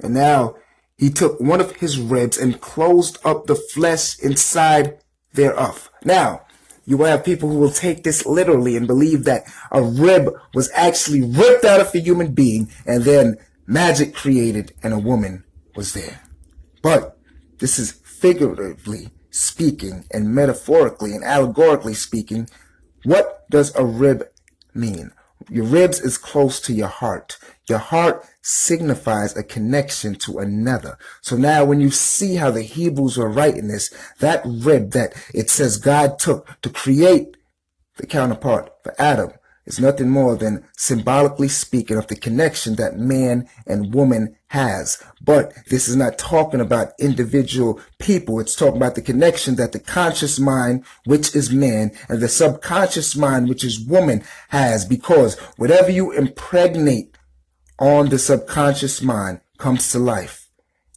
And 0.00 0.14
now 0.14 0.56
he 0.96 1.10
took 1.10 1.40
one 1.40 1.60
of 1.60 1.76
his 1.76 1.98
ribs 1.98 2.38
and 2.38 2.60
closed 2.60 3.18
up 3.24 3.46
the 3.46 3.54
flesh 3.54 4.18
inside 4.18 4.98
thereof. 5.32 5.90
Now, 6.04 6.45
you 6.86 6.96
will 6.96 7.06
have 7.06 7.24
people 7.24 7.48
who 7.50 7.58
will 7.58 7.70
take 7.70 8.02
this 8.02 8.24
literally 8.24 8.76
and 8.76 8.86
believe 8.86 9.24
that 9.24 9.44
a 9.70 9.82
rib 9.82 10.32
was 10.54 10.70
actually 10.74 11.22
ripped 11.22 11.64
out 11.64 11.80
of 11.80 11.94
a 11.94 11.98
human 11.98 12.32
being 12.32 12.70
and 12.86 13.02
then 13.02 13.36
magic 13.66 14.14
created 14.14 14.72
and 14.82 14.94
a 14.94 14.98
woman 14.98 15.44
was 15.74 15.92
there. 15.92 16.22
But 16.82 17.18
this 17.58 17.78
is 17.78 17.92
figuratively 17.92 19.10
speaking 19.30 20.04
and 20.10 20.34
metaphorically 20.34 21.12
and 21.12 21.24
allegorically 21.24 21.94
speaking. 21.94 22.48
What 23.04 23.50
does 23.50 23.74
a 23.76 23.84
rib 23.84 24.28
mean? 24.72 25.12
your 25.50 25.64
ribs 25.64 26.00
is 26.00 26.18
close 26.18 26.60
to 26.60 26.72
your 26.72 26.88
heart. 26.88 27.38
Your 27.68 27.78
heart 27.78 28.24
signifies 28.42 29.36
a 29.36 29.42
connection 29.42 30.14
to 30.16 30.38
another. 30.38 30.98
So 31.20 31.36
now 31.36 31.64
when 31.64 31.80
you 31.80 31.90
see 31.90 32.36
how 32.36 32.50
the 32.50 32.62
Hebrews 32.62 33.16
were 33.16 33.28
writing 33.28 33.68
this, 33.68 33.92
that 34.20 34.42
rib 34.44 34.92
that 34.92 35.14
it 35.34 35.50
says 35.50 35.76
God 35.76 36.18
took 36.18 36.60
to 36.62 36.70
create 36.70 37.36
the 37.96 38.06
counterpart 38.06 38.70
for 38.82 38.94
Adam 39.00 39.32
is 39.66 39.80
nothing 39.80 40.08
more 40.08 40.36
than 40.36 40.64
symbolically 40.76 41.48
speaking 41.48 41.96
of 41.96 42.06
the 42.06 42.16
connection 42.16 42.76
that 42.76 42.98
man 42.98 43.48
and 43.66 43.92
woman 43.92 44.36
has. 44.48 45.02
But 45.20 45.52
this 45.68 45.88
is 45.88 45.96
not 45.96 46.18
talking 46.18 46.60
about 46.60 46.92
individual 47.00 47.80
people. 47.98 48.38
It's 48.38 48.54
talking 48.54 48.76
about 48.76 48.94
the 48.94 49.02
connection 49.02 49.56
that 49.56 49.72
the 49.72 49.80
conscious 49.80 50.38
mind, 50.38 50.84
which 51.04 51.34
is 51.34 51.50
man, 51.50 51.90
and 52.08 52.20
the 52.20 52.28
subconscious 52.28 53.16
mind, 53.16 53.48
which 53.48 53.64
is 53.64 53.80
woman, 53.80 54.22
has. 54.50 54.84
Because 54.84 55.36
whatever 55.56 55.90
you 55.90 56.12
impregnate 56.12 57.15
on 57.78 58.08
the 58.08 58.18
subconscious 58.18 59.02
mind 59.02 59.40
comes 59.58 59.90
to 59.92 59.98
life. 59.98 60.48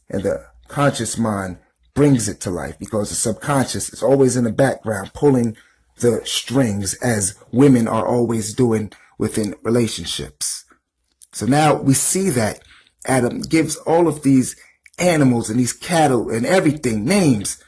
And 0.08 0.22
the 0.22 0.46
conscious 0.68 1.18
mind 1.18 1.58
brings 1.94 2.28
it 2.28 2.40
to 2.40 2.50
life 2.50 2.78
because 2.78 3.10
the 3.10 3.16
subconscious 3.16 3.92
is 3.92 4.02
always 4.02 4.36
in 4.36 4.44
the 4.44 4.52
background 4.52 5.12
pulling 5.12 5.56
the 5.98 6.22
strings 6.24 6.94
as 6.94 7.36
women 7.52 7.86
are 7.86 8.06
always 8.06 8.54
doing 8.54 8.92
within 9.18 9.54
relationships. 9.62 10.64
So 11.32 11.46
now 11.46 11.74
we 11.74 11.94
see 11.94 12.30
that 12.30 12.60
Adam 13.06 13.42
gives 13.42 13.76
all 13.76 14.08
of 14.08 14.22
these 14.22 14.56
animals 14.98 15.50
and 15.50 15.58
these 15.58 15.72
cattle 15.72 16.30
and 16.30 16.44
everything 16.44 17.04
names. 17.04 17.62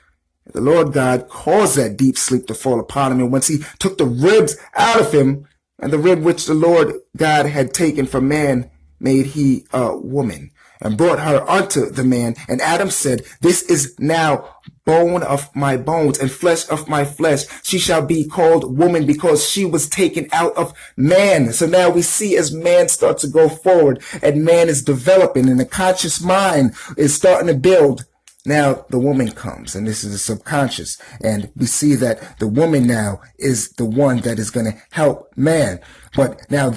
The 0.46 0.60
Lord 0.60 0.92
God 0.92 1.28
caused 1.28 1.76
that 1.76 1.96
deep 1.96 2.18
sleep 2.18 2.46
to 2.46 2.54
fall 2.54 2.80
upon 2.80 3.12
him. 3.12 3.20
And 3.20 3.32
once 3.32 3.46
he 3.46 3.58
took 3.78 3.98
the 3.98 4.06
ribs 4.06 4.56
out 4.74 5.00
of 5.00 5.12
him 5.12 5.46
and 5.78 5.92
the 5.92 5.98
rib 5.98 6.22
which 6.22 6.46
the 6.46 6.54
Lord 6.54 6.94
God 7.16 7.46
had 7.46 7.72
taken 7.72 8.06
from 8.06 8.28
man, 8.28 8.70
made 9.02 9.26
he 9.26 9.66
a 9.72 9.96
woman 9.96 10.50
and 10.82 10.98
brought 10.98 11.20
her 11.20 11.48
unto 11.48 11.90
the 11.90 12.04
man. 12.04 12.34
And 12.48 12.60
Adam 12.60 12.90
said, 12.90 13.22
this 13.40 13.62
is 13.62 13.94
now 13.98 14.56
bone 14.84 15.22
of 15.22 15.54
my 15.54 15.76
bones 15.76 16.18
and 16.18 16.30
flesh 16.30 16.68
of 16.68 16.88
my 16.88 17.04
flesh. 17.04 17.44
She 17.62 17.78
shall 17.78 18.04
be 18.04 18.26
called 18.26 18.76
woman 18.76 19.06
because 19.06 19.48
she 19.48 19.64
was 19.64 19.88
taken 19.88 20.28
out 20.32 20.56
of 20.56 20.74
man. 20.96 21.52
So 21.52 21.66
now 21.66 21.88
we 21.88 22.02
see 22.02 22.36
as 22.36 22.52
man 22.52 22.88
starts 22.88 23.22
to 23.22 23.28
go 23.28 23.48
forward 23.48 24.02
and 24.22 24.44
man 24.44 24.68
is 24.68 24.82
developing 24.82 25.48
and 25.48 25.60
the 25.60 25.64
conscious 25.64 26.20
mind 26.20 26.74
is 26.96 27.14
starting 27.14 27.48
to 27.48 27.54
build. 27.54 28.06
Now 28.44 28.86
the 28.90 28.98
woman 28.98 29.30
comes 29.30 29.76
and 29.76 29.86
this 29.86 30.02
is 30.02 30.10
the 30.10 30.18
subconscious 30.18 31.00
and 31.22 31.52
we 31.54 31.66
see 31.66 31.94
that 31.94 32.40
the 32.40 32.48
woman 32.48 32.88
now 32.88 33.20
is 33.38 33.70
the 33.74 33.84
one 33.84 34.18
that 34.22 34.40
is 34.40 34.50
going 34.50 34.66
to 34.66 34.76
help 34.90 35.32
man. 35.36 35.78
But 36.16 36.50
now 36.50 36.68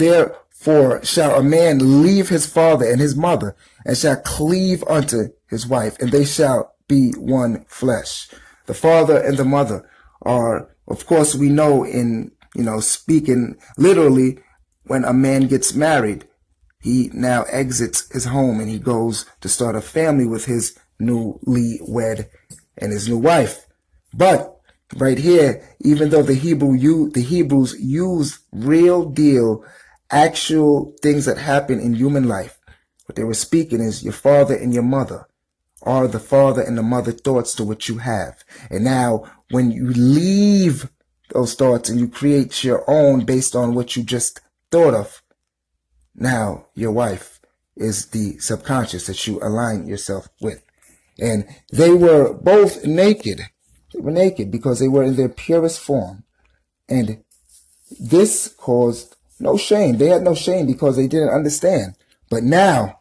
therefore 0.63 1.03
shall 1.03 1.39
a 1.39 1.43
man 1.43 2.01
leave 2.01 2.29
his 2.29 2.45
father 2.45 2.89
and 2.89 3.00
his 3.00 3.15
mother 3.15 3.55
and 3.85 3.97
shall 3.97 4.15
cleave 4.17 4.83
unto 4.88 5.29
his 5.47 5.67
wife 5.67 5.97
and 6.00 6.12
they 6.12 6.25
shall 6.25 6.75
be 6.88 7.12
one 7.12 7.65
flesh. 7.67 8.29
The 8.65 8.74
father 8.74 9.17
and 9.17 9.38
the 9.38 9.45
mother 9.45 9.88
are, 10.21 10.69
of 10.88 11.05
course, 11.05 11.35
we 11.35 11.50
know 11.50 11.83
in, 11.83 12.31
you 12.55 12.63
know, 12.63 12.79
speaking 12.79 13.57
literally, 13.77 14.39
when 14.88 15.03
a 15.03 15.13
man 15.13 15.47
gets 15.47 15.74
married, 15.74 16.27
he 16.79 17.09
now 17.13 17.43
exits 17.43 18.12
his 18.12 18.25
home 18.25 18.59
and 18.59 18.69
he 18.69 18.77
goes 18.77 19.25
to 19.41 19.50
start 19.50 19.75
a 19.75 19.81
family 19.81 20.27
with 20.27 20.45
his 20.45 20.77
newly 21.00 21.79
wed 21.88 22.29
and 22.77 22.91
his 22.91 23.07
new 23.09 23.17
wife. 23.17 23.65
But 24.13 24.59
right 24.95 25.17
here, 25.17 25.67
even 25.81 26.09
though 26.09 26.21
the 26.21 26.35
Hebrew 26.35 27.09
the 27.09 27.21
Hebrews 27.21 27.75
use 27.79 28.39
real 28.51 29.09
deal, 29.09 29.65
actual 30.15 30.95
things 31.01 31.25
that 31.25 31.38
happen 31.38 31.79
in 31.79 31.93
human 31.93 32.27
life, 32.27 32.57
what 33.05 33.15
they 33.15 33.24
were 33.24 33.34
speaking 33.34 33.81
is 33.81 34.03
your 34.03 34.13
father 34.13 34.55
and 34.55 34.74
your 34.74 34.84
mother 34.84 35.27
are 35.84 36.07
the 36.07 36.19
father 36.19 36.62
and 36.62 36.77
the 36.77 36.84
mother 36.84 37.12
thoughts 37.12 37.53
to 37.55 37.63
what 37.63 37.88
you 37.88 38.00
have. 38.00 38.43
And 38.72 38.84
now 38.84 39.25
when 39.51 39.69
you 39.72 39.89
leave 39.89 40.89
those 41.29 41.53
thoughts 41.53 41.89
and 41.89 42.00
you 42.00 42.07
create 42.07 42.63
your 42.63 42.89
own 42.89 43.25
based 43.25 43.55
on 43.55 43.75
what 43.75 43.95
you 43.95 44.03
just 44.03 44.39
thought 44.72 44.93
of, 44.93 45.22
now 46.15 46.67
your 46.74 46.91
wife 46.91 47.39
is 47.75 48.07
the 48.07 48.39
subconscious 48.39 49.05
that 49.07 49.27
you 49.27 49.39
align 49.43 49.86
yourself 49.86 50.29
with. 50.41 50.63
And 51.19 51.45
they 51.72 51.91
were 51.91 52.34
both 52.34 52.86
naked. 52.86 53.41
They 53.93 54.00
were 54.00 54.12
naked 54.12 54.50
because 54.50 54.79
they 54.79 54.88
were 54.88 55.03
in 55.03 55.17
their 55.17 55.29
purest 55.29 55.79
form. 55.79 56.24
And 56.88 57.24
this 58.00 58.53
caused 58.57 59.14
no 59.39 59.57
shame. 59.57 59.97
They 59.97 60.07
had 60.07 60.23
no 60.23 60.35
shame 60.35 60.67
because 60.67 60.95
they 60.95 61.07
didn't 61.07 61.33
understand. 61.33 61.95
But 62.29 62.43
now, 62.43 62.99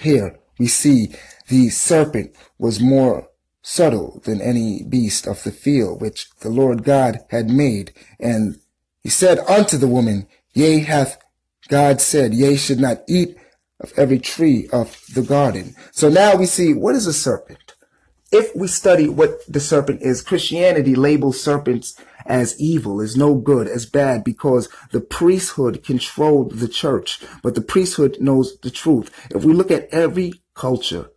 here, 0.00 0.38
we 0.58 0.66
see 0.66 1.14
the 1.48 1.68
serpent 1.70 2.34
was 2.58 2.80
more 2.80 3.28
subtle 3.62 4.20
than 4.24 4.40
any 4.40 4.82
beast 4.82 5.26
of 5.26 5.42
the 5.42 5.52
field 5.52 6.00
which 6.00 6.30
the 6.40 6.48
Lord 6.48 6.84
God 6.84 7.18
had 7.30 7.50
made. 7.50 7.92
And 8.18 8.58
he 9.02 9.08
said 9.08 9.38
unto 9.40 9.76
the 9.76 9.88
woman, 9.88 10.26
Yea, 10.54 10.80
hath 10.80 11.18
God 11.68 12.00
said, 12.00 12.34
Yea, 12.34 12.56
should 12.56 12.80
not 12.80 13.02
eat 13.06 13.36
of 13.80 13.92
every 13.96 14.18
tree 14.18 14.68
of 14.72 15.00
the 15.14 15.22
garden. 15.22 15.74
So 15.92 16.08
now 16.08 16.34
we 16.34 16.46
see 16.46 16.74
what 16.74 16.94
is 16.94 17.06
a 17.06 17.12
serpent? 17.12 17.74
If 18.32 18.54
we 18.56 18.68
study 18.68 19.08
what 19.08 19.40
the 19.46 19.60
serpent 19.60 20.02
is, 20.02 20.20
Christianity 20.22 20.94
labels 20.94 21.40
serpents 21.40 21.98
as 22.28 22.60
evil, 22.60 23.00
as 23.00 23.16
no 23.16 23.34
good, 23.34 23.66
as 23.66 23.86
bad, 23.86 24.22
because 24.22 24.68
the 24.92 25.00
priesthood 25.00 25.82
controlled 25.82 26.52
the 26.52 26.68
church, 26.68 27.20
but 27.42 27.54
the 27.54 27.60
priesthood 27.60 28.18
knows 28.20 28.58
the 28.60 28.70
truth. 28.70 29.10
If 29.34 29.44
we 29.44 29.54
look 29.54 29.70
at 29.70 29.88
every 29.90 30.34
culture 30.54 31.10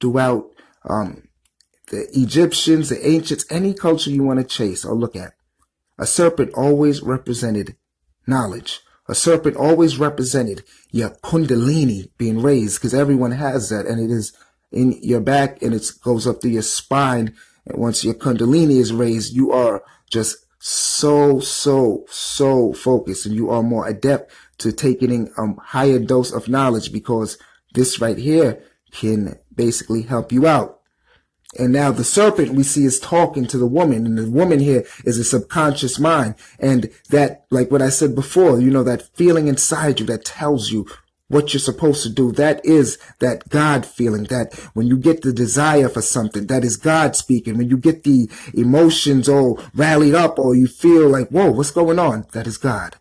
throughout 0.00 0.50
um, 0.88 1.28
the 1.90 2.08
Egyptians, 2.18 2.88
the 2.88 3.06
ancients, 3.06 3.44
any 3.50 3.74
culture 3.74 4.10
you 4.10 4.22
want 4.22 4.40
to 4.40 4.44
chase 4.44 4.84
or 4.84 4.94
look 4.94 5.14
at, 5.14 5.34
a 5.98 6.06
serpent 6.06 6.52
always 6.54 7.02
represented 7.02 7.76
knowledge. 8.26 8.80
A 9.06 9.14
serpent 9.14 9.56
always 9.56 9.98
represented 9.98 10.64
your 10.90 11.10
kundalini 11.10 12.10
being 12.16 12.40
raised 12.40 12.80
because 12.80 12.94
everyone 12.94 13.32
has 13.32 13.68
that 13.68 13.86
and 13.86 14.00
it 14.00 14.10
is 14.10 14.32
in 14.72 14.98
your 15.02 15.20
back 15.20 15.62
and 15.62 15.74
it 15.74 15.90
goes 16.02 16.26
up 16.26 16.40
to 16.40 16.48
your 16.48 16.62
spine. 16.62 17.34
And 17.66 17.78
once 17.78 18.02
your 18.02 18.14
kundalini 18.14 18.78
is 18.80 18.94
raised, 18.94 19.34
you 19.34 19.52
are 19.52 19.82
just 20.10 20.43
so, 20.66 21.40
so, 21.40 22.06
so 22.08 22.72
focused 22.72 23.26
and 23.26 23.34
you 23.34 23.50
are 23.50 23.62
more 23.62 23.86
adept 23.86 24.32
to 24.56 24.72
taking 24.72 25.30
a 25.36 25.42
um, 25.42 25.60
higher 25.62 25.98
dose 25.98 26.32
of 26.32 26.48
knowledge 26.48 26.90
because 26.90 27.36
this 27.74 28.00
right 28.00 28.16
here 28.16 28.62
can 28.90 29.38
basically 29.54 30.00
help 30.00 30.32
you 30.32 30.46
out. 30.46 30.80
And 31.58 31.70
now 31.70 31.92
the 31.92 32.02
serpent 32.02 32.54
we 32.54 32.62
see 32.62 32.86
is 32.86 32.98
talking 32.98 33.46
to 33.48 33.58
the 33.58 33.66
woman 33.66 34.06
and 34.06 34.16
the 34.16 34.30
woman 34.30 34.58
here 34.58 34.86
is 35.04 35.18
a 35.18 35.24
subconscious 35.24 35.98
mind. 35.98 36.34
And 36.58 36.90
that, 37.10 37.44
like 37.50 37.70
what 37.70 37.82
I 37.82 37.90
said 37.90 38.14
before, 38.14 38.58
you 38.58 38.70
know, 38.70 38.84
that 38.84 39.14
feeling 39.14 39.48
inside 39.48 40.00
you 40.00 40.06
that 40.06 40.24
tells 40.24 40.70
you 40.70 40.86
what 41.28 41.52
you're 41.52 41.60
supposed 41.60 42.02
to 42.02 42.10
do. 42.10 42.32
That 42.32 42.64
is 42.64 42.98
that 43.20 43.48
God 43.48 43.86
feeling 43.86 44.24
that 44.24 44.54
when 44.74 44.86
you 44.86 44.96
get 44.96 45.22
the 45.22 45.32
desire 45.32 45.88
for 45.88 46.02
something, 46.02 46.46
that 46.46 46.64
is 46.64 46.76
God 46.76 47.16
speaking. 47.16 47.56
When 47.56 47.70
you 47.70 47.76
get 47.76 48.04
the 48.04 48.28
emotions 48.52 49.28
all 49.28 49.60
rallied 49.74 50.14
up 50.14 50.38
or 50.38 50.54
you 50.54 50.66
feel 50.66 51.08
like, 51.08 51.28
whoa, 51.28 51.50
what's 51.50 51.70
going 51.70 51.98
on? 51.98 52.26
That 52.32 52.46
is 52.46 52.58
God. 52.58 52.96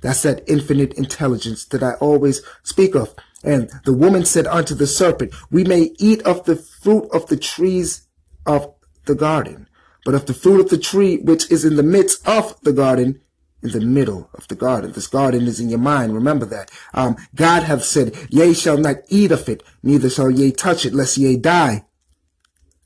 That's 0.00 0.22
that 0.22 0.44
infinite 0.46 0.92
intelligence 0.94 1.64
that 1.66 1.82
I 1.82 1.94
always 1.94 2.42
speak 2.62 2.94
of. 2.94 3.14
And 3.42 3.70
the 3.84 3.92
woman 3.92 4.24
said 4.24 4.46
unto 4.46 4.74
the 4.74 4.86
serpent, 4.86 5.34
We 5.50 5.64
may 5.64 5.92
eat 5.98 6.22
of 6.22 6.44
the 6.44 6.56
fruit 6.56 7.08
of 7.12 7.26
the 7.26 7.36
trees 7.36 8.06
of 8.46 8.74
the 9.06 9.14
garden, 9.14 9.68
but 10.04 10.14
of 10.14 10.26
the 10.26 10.34
fruit 10.34 10.60
of 10.60 10.70
the 10.70 10.78
tree 10.78 11.18
which 11.18 11.50
is 11.50 11.64
in 11.64 11.76
the 11.76 11.82
midst 11.82 12.26
of 12.26 12.58
the 12.62 12.72
garden, 12.72 13.20
in 13.64 13.70
the 13.70 13.80
middle 13.80 14.30
of 14.34 14.46
the 14.48 14.54
garden. 14.54 14.92
This 14.92 15.06
garden 15.06 15.46
is 15.46 15.58
in 15.58 15.70
your 15.70 15.78
mind. 15.78 16.14
Remember 16.14 16.44
that. 16.46 16.70
Um, 16.92 17.16
God 17.34 17.62
hath 17.64 17.82
said, 17.82 18.14
Ye 18.30 18.54
shall 18.54 18.76
not 18.76 18.96
eat 19.08 19.32
of 19.32 19.48
it, 19.48 19.62
neither 19.82 20.10
shall 20.10 20.30
ye 20.30 20.52
touch 20.52 20.84
it, 20.84 20.94
lest 20.94 21.16
ye 21.16 21.36
die. 21.36 21.86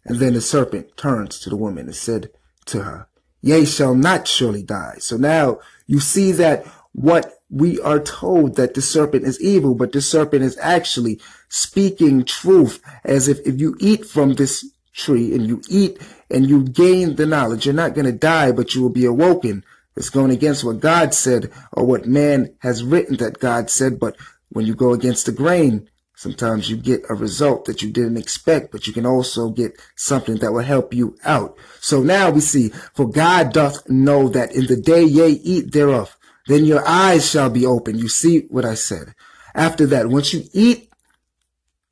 And 0.05 0.19
then 0.19 0.35
the 0.35 0.41
serpent 0.41 0.97
turns 0.97 1.39
to 1.41 1.51
the 1.51 1.57
woman 1.57 1.87
and 1.87 1.97
said 1.97 2.31
to 2.67 2.85
her, 2.85 3.09
Ye 3.43 3.67
shall 3.67 3.95
not 3.95 4.27
surely 4.27 4.63
die. 4.63 4.97
So 5.01 5.17
now 5.17 5.59
you 5.87 6.01
see 6.01 6.33
that 6.33 6.65
what 6.93 7.35
we 7.51 7.81
are 7.81 8.01
told 8.01 8.57
that 8.57 8.75
the 8.75 8.83
serpent 8.83 9.25
is 9.25 9.41
evil, 9.41 9.75
but 9.75 9.93
the 9.93 10.01
serpent 10.01 10.43
is 10.43 10.59
actually 10.61 11.21
speaking 11.49 12.25
truth 12.25 12.81
as 13.05 13.29
if 13.29 13.39
if 13.47 13.61
you 13.61 13.77
eat 13.81 14.07
from 14.07 14.35
this 14.35 14.65
tree 14.93 15.35
and 15.35 15.47
you 15.47 15.63
eat 15.69 15.99
and 16.31 16.49
you 16.49 16.63
gain 16.65 17.17
the 17.17 17.27
knowledge, 17.27 17.65
you're 17.65 17.75
not 17.75 17.95
going 17.95 18.05
to 18.05 18.13
die, 18.13 18.53
but 18.53 18.75
you 18.75 18.83
will 18.83 18.91
be 18.91 19.05
awoken. 19.05 19.65
It's 19.99 20.11
going 20.11 20.31
against 20.31 20.63
what 20.65 20.79
God 20.79 21.13
said 21.13 21.51
or 21.73 21.85
what 21.85 22.07
man 22.07 22.55
has 22.61 22.85
written 22.85 23.17
that 23.17 23.41
God 23.41 23.69
said. 23.69 23.99
But 23.99 24.17
when 24.51 24.65
you 24.65 24.75
go 24.75 24.93
against 24.93 25.27
the 25.27 25.33
grain, 25.33 25.89
sometimes 26.15 26.71
you 26.71 26.77
get 26.77 27.03
a 27.11 27.15
result 27.15 27.65
that 27.65 27.83
you 27.83 27.91
didn't 27.91 28.17
expect, 28.17 28.71
but 28.71 28.87
you 28.87 28.93
can 28.93 29.05
also 29.05 29.51
get 29.51 29.73
something 29.97 30.37
that 30.37 30.53
will 30.53 30.63
help 30.63 30.95
you 30.95 31.17
out. 31.25 31.59
So 31.81 32.01
now 32.01 32.31
we 32.31 32.41
see, 32.41 32.69
for 32.95 33.09
God 33.09 33.53
doth 33.53 33.89
know 33.89 34.29
that 34.29 34.55
in 34.55 34.67
the 34.67 34.77
day 34.77 35.03
ye 35.03 35.27
eat 35.43 35.73
thereof, 35.73 36.17
then 36.47 36.65
your 36.65 36.87
eyes 36.87 37.29
shall 37.29 37.51
be 37.51 37.67
open. 37.67 37.99
You 37.99 38.09
see 38.09 38.47
what 38.51 38.65
I 38.65 38.75
said. 38.75 39.15
After 39.55 39.85
that, 39.87 40.09
once 40.09 40.33
you 40.33 40.45
eat 40.53 40.93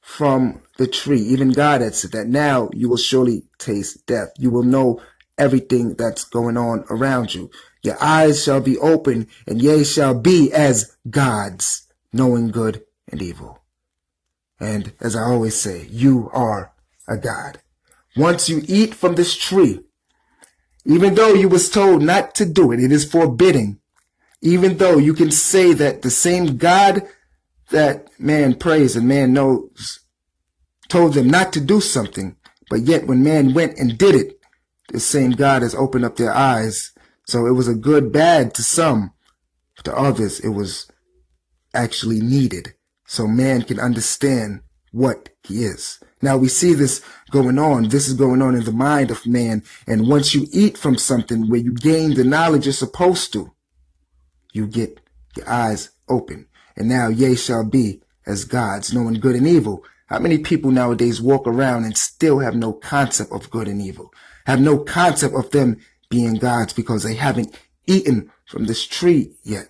from 0.00 0.62
the 0.78 0.86
tree, 0.86 1.20
even 1.20 1.50
God 1.50 1.80
had 1.80 1.96
said 1.96 2.12
that 2.12 2.28
now 2.28 2.70
you 2.72 2.88
will 2.88 2.96
surely 2.96 3.42
taste 3.58 4.06
death. 4.06 4.28
You 4.38 4.50
will 4.50 4.62
know 4.62 5.00
everything 5.38 5.94
that's 5.94 6.24
going 6.24 6.56
on 6.56 6.84
around 6.88 7.34
you. 7.34 7.50
Your 7.86 8.02
eyes 8.02 8.42
shall 8.42 8.60
be 8.60 8.76
open 8.78 9.28
and 9.46 9.62
ye 9.62 9.84
shall 9.84 10.12
be 10.12 10.52
as 10.52 10.96
gods, 11.08 11.86
knowing 12.12 12.50
good 12.50 12.82
and 13.08 13.22
evil. 13.22 13.60
And 14.58 14.92
as 15.00 15.14
I 15.14 15.22
always 15.22 15.56
say, 15.56 15.86
you 15.88 16.28
are 16.32 16.72
a 17.06 17.16
God. 17.16 17.60
Once 18.16 18.48
you 18.48 18.62
eat 18.66 18.94
from 18.94 19.14
this 19.14 19.36
tree, 19.36 19.80
even 20.84 21.14
though 21.14 21.34
you 21.34 21.48
was 21.48 21.70
told 21.70 22.02
not 22.02 22.34
to 22.36 22.44
do 22.44 22.72
it, 22.72 22.80
it 22.80 22.90
is 22.90 23.10
forbidding. 23.10 23.78
Even 24.40 24.78
though 24.78 24.98
you 24.98 25.14
can 25.14 25.30
say 25.30 25.72
that 25.72 26.02
the 26.02 26.10
same 26.10 26.56
God 26.56 27.06
that 27.70 28.08
man 28.18 28.54
prays 28.54 28.96
and 28.96 29.06
man 29.06 29.32
knows 29.32 30.00
told 30.88 31.14
them 31.14 31.28
not 31.28 31.52
to 31.52 31.60
do 31.60 31.80
something, 31.80 32.36
but 32.70 32.82
yet 32.82 33.06
when 33.06 33.22
man 33.22 33.54
went 33.54 33.78
and 33.78 33.98
did 33.98 34.14
it, 34.14 34.40
the 34.88 35.00
same 35.00 35.32
God 35.32 35.62
has 35.62 35.74
opened 35.74 36.04
up 36.04 36.16
their 36.16 36.32
eyes. 36.32 36.92
So 37.26 37.46
it 37.46 37.52
was 37.52 37.68
a 37.68 37.74
good 37.74 38.12
bad 38.12 38.54
to 38.54 38.62
some. 38.62 39.12
To 39.84 39.94
others, 39.94 40.40
it 40.40 40.48
was 40.50 40.90
actually 41.74 42.20
needed. 42.20 42.74
So 43.06 43.26
man 43.26 43.62
can 43.62 43.78
understand 43.78 44.62
what 44.92 45.28
he 45.44 45.64
is. 45.64 46.00
Now 46.22 46.38
we 46.38 46.48
see 46.48 46.72
this 46.72 47.02
going 47.30 47.58
on. 47.58 47.88
This 47.88 48.08
is 48.08 48.14
going 48.14 48.40
on 48.40 48.54
in 48.54 48.64
the 48.64 48.72
mind 48.72 49.10
of 49.10 49.26
man. 49.26 49.62
And 49.86 50.08
once 50.08 50.34
you 50.34 50.46
eat 50.50 50.78
from 50.78 50.96
something 50.96 51.48
where 51.48 51.60
you 51.60 51.74
gain 51.74 52.14
the 52.14 52.24
knowledge 52.24 52.64
you're 52.64 52.72
supposed 52.72 53.32
to, 53.34 53.52
you 54.52 54.66
get 54.66 54.98
your 55.36 55.48
eyes 55.48 55.90
open. 56.08 56.46
And 56.76 56.88
now 56.88 57.08
ye 57.08 57.36
shall 57.36 57.64
be 57.64 58.02
as 58.26 58.44
gods, 58.44 58.94
knowing 58.94 59.14
good 59.14 59.36
and 59.36 59.46
evil. 59.46 59.84
How 60.06 60.18
many 60.18 60.38
people 60.38 60.70
nowadays 60.70 61.20
walk 61.20 61.46
around 61.46 61.84
and 61.84 61.96
still 61.96 62.38
have 62.38 62.54
no 62.54 62.72
concept 62.72 63.32
of 63.32 63.50
good 63.50 63.68
and 63.68 63.82
evil? 63.82 64.12
Have 64.46 64.60
no 64.60 64.78
concept 64.78 65.34
of 65.34 65.50
them 65.50 65.78
being 66.08 66.34
gods 66.34 66.72
because 66.72 67.02
they 67.02 67.14
haven't 67.14 67.58
eaten 67.86 68.30
from 68.44 68.66
this 68.66 68.86
tree 68.86 69.32
yet. 69.42 69.68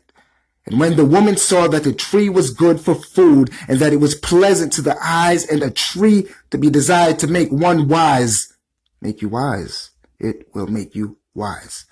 And 0.67 0.81
when 0.81 0.97
the 0.97 1.05
woman 1.05 1.37
saw 1.37 1.69
that 1.69 1.85
the 1.85 1.93
tree 1.93 2.29
was 2.29 2.51
good 2.51 2.81
for 2.81 2.97
food 2.97 3.51
and 3.69 3.79
that 3.79 3.93
it 3.93 4.01
was 4.01 4.17
pleasant 4.17 4.73
to 4.75 4.83
the 4.83 4.97
eyes 5.01 5.47
and 5.47 5.63
a 5.63 5.71
tree 5.71 6.29
to 6.51 6.59
be 6.59 6.71
desired 6.71 7.21
to 7.21 7.29
make 7.29 7.51
one 7.51 7.87
wise, 7.89 8.53
make 9.01 9.23
you 9.23 9.29
wise. 9.29 9.91
It 10.19 10.49
will 10.55 10.67
make 10.67 10.95
you 10.95 11.19
wise. 11.35 11.85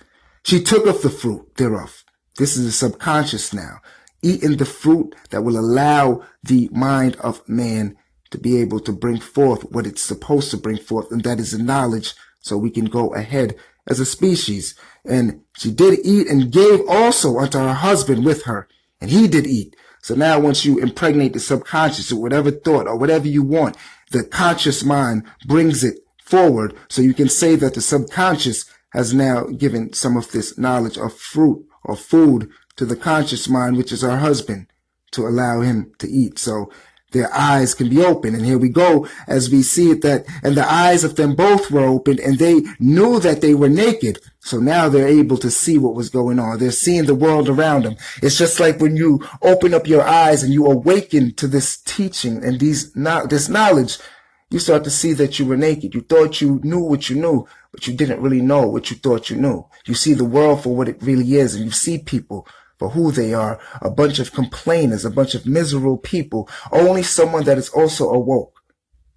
She 0.43 0.61
took 0.61 0.87
of 0.87 1.03
the 1.03 1.11
fruit 1.11 1.57
thereof. 1.57 2.03
This 2.37 2.57
is 2.57 2.65
the 2.65 2.73
subconscious 2.73 3.55
now. 3.55 3.81
Eating 4.23 4.57
the 4.57 4.65
fruit 4.65 5.15
that 5.31 5.43
will 5.43 5.59
allow 5.59 6.25
the 6.43 6.69
mind 6.73 7.17
of 7.17 7.49
man 7.49 7.97
to 8.31 8.39
be 8.39 8.57
able 8.57 8.81
to 8.81 8.93
bring 8.93 9.21
forth 9.21 9.71
what 9.71 9.87
it's 9.87 10.03
supposed 10.03 10.51
to 10.51 10.57
bring 10.57 10.79
forth, 10.79 11.13
and 11.13 11.23
that 11.23 11.39
is 11.39 11.53
the 11.53 11.63
knowledge 11.63 12.15
so 12.41 12.57
we 12.57 12.71
can 12.71 12.87
go 12.87 13.15
ahead 13.15 13.55
as 13.87 14.01
a 14.01 14.07
species. 14.07 14.75
And 15.05 15.43
she 15.57 15.71
did 15.71 16.01
eat 16.05 16.29
and 16.29 16.53
gave 16.53 16.81
also 16.89 17.39
unto 17.39 17.59
her 17.59 17.75
husband 17.75 18.25
with 18.25 18.45
her, 18.45 18.69
and 19.01 19.11
he 19.11 19.29
did 19.29 19.47
eat. 19.47 19.77
So 20.03 20.15
now 20.15 20.39
once 20.39 20.65
you 20.65 20.79
impregnate 20.79 21.33
the 21.33 21.41
subconscious 21.41 22.13
or 22.13 22.21
whatever 22.21 22.51
thought 22.51 22.87
or 22.87 22.97
whatever 22.97 23.27
you 23.27 23.43
want, 23.43 23.77
the 24.11 24.23
conscious 24.23 24.85
mind 24.85 25.25
brings 25.47 25.83
it 25.83 25.99
forward. 26.23 26.77
So 26.89 27.03
you 27.03 27.15
can 27.15 27.29
say 27.29 27.57
that 27.57 27.75
the 27.75 27.81
subconscious 27.81 28.67
has 28.93 29.15
now 29.15 29.45
given 29.45 29.93
some 29.93 30.17
of 30.17 30.31
this 30.31 30.57
knowledge 30.59 30.99
of 30.99 31.15
fruit 31.15 31.67
or 31.85 31.97
food 31.97 32.51
to 32.77 32.85
the 32.85 32.97
conscious 32.97 33.49
mind, 33.49 33.77
which 33.77 33.93
is 33.93 34.05
our 34.05 34.19
husband, 34.19 34.67
to 35.13 35.27
allow 35.27 35.61
him 35.61 35.93
to 35.99 36.09
eat. 36.09 36.39
So 36.39 36.71
their 37.15 37.35
eyes 37.35 37.75
can 37.75 37.89
be 37.89 38.05
open. 38.05 38.35
And 38.35 38.45
here 38.45 38.59
we 38.59 38.69
go 38.69 39.09
as 39.27 39.49
we 39.49 39.63
see 39.63 39.91
it 39.91 40.03
that, 40.03 40.27
and 40.43 40.55
the 40.55 40.71
eyes 40.71 41.05
of 41.05 41.17
them 41.17 41.35
both 41.35 41.71
were 41.71 41.87
opened 41.87 42.21
and 42.21 42.39
they 42.39 42.63
knew 42.79 43.19
that 43.21 43.41
they 43.41 43.55
were 43.55 43.71
naked. 43.71 44.19
So 44.41 44.59
now 44.59 44.91
they're 44.91 45.09
able 45.09 45.39
to 45.39 45.51
see 45.51 45.79
what 45.79 45.95
was 45.95 46.11
going 46.11 46.39
on. 46.39 46.59
They're 46.59 46.71
seeing 46.71 47.07
the 47.07 47.15
world 47.15 47.49
around 47.49 47.85
them. 47.85 47.97
It's 48.23 48.37
just 48.37 48.61
like 48.61 48.81
when 48.81 48.97
you 48.97 49.27
open 49.41 49.73
up 49.73 49.87
your 49.87 50.03
eyes 50.03 50.43
and 50.43 50.53
you 50.53 50.67
awaken 50.67 51.33
to 51.37 51.47
this 51.47 51.79
teaching 51.79 52.45
and 52.45 52.61
these, 52.61 52.93
this 52.93 53.49
knowledge, 53.49 53.97
you 54.51 54.59
start 54.59 54.85
to 54.85 54.91
see 54.91 55.15
that 55.15 55.39
you 55.39 55.47
were 55.47 55.57
naked. 55.57 55.95
You 55.95 56.03
thought 56.03 56.43
you 56.43 56.61
knew 56.63 56.81
what 56.81 57.09
you 57.09 57.17
knew, 57.17 57.47
but 57.73 57.87
you 57.87 57.95
didn't 57.95 58.21
really 58.21 58.43
know 58.43 58.67
what 58.67 58.91
you 58.91 58.97
thought 58.97 59.31
you 59.31 59.37
knew. 59.37 59.67
You 59.87 59.95
see 59.95 60.13
the 60.13 60.25
world 60.25 60.63
for 60.63 60.77
what 60.77 60.89
it 60.89 61.03
really 61.03 61.37
is 61.37 61.55
and 61.55 61.65
you 61.65 61.71
see 61.71 61.99
people 61.99 62.47
for 62.85 62.91
who 62.91 63.11
they 63.11 63.33
are, 63.33 63.59
a 63.81 63.91
bunch 63.91 64.19
of 64.19 64.33
complainers, 64.33 65.07
a 65.07 65.11
bunch 65.11 65.35
of 65.35 65.47
miserable 65.47 65.97
people. 65.97 66.51
Only 66.71 67.03
someone 67.03 67.45
that 67.45 67.57
is 67.57 67.71
also 67.71 68.11
awoke 68.11 68.61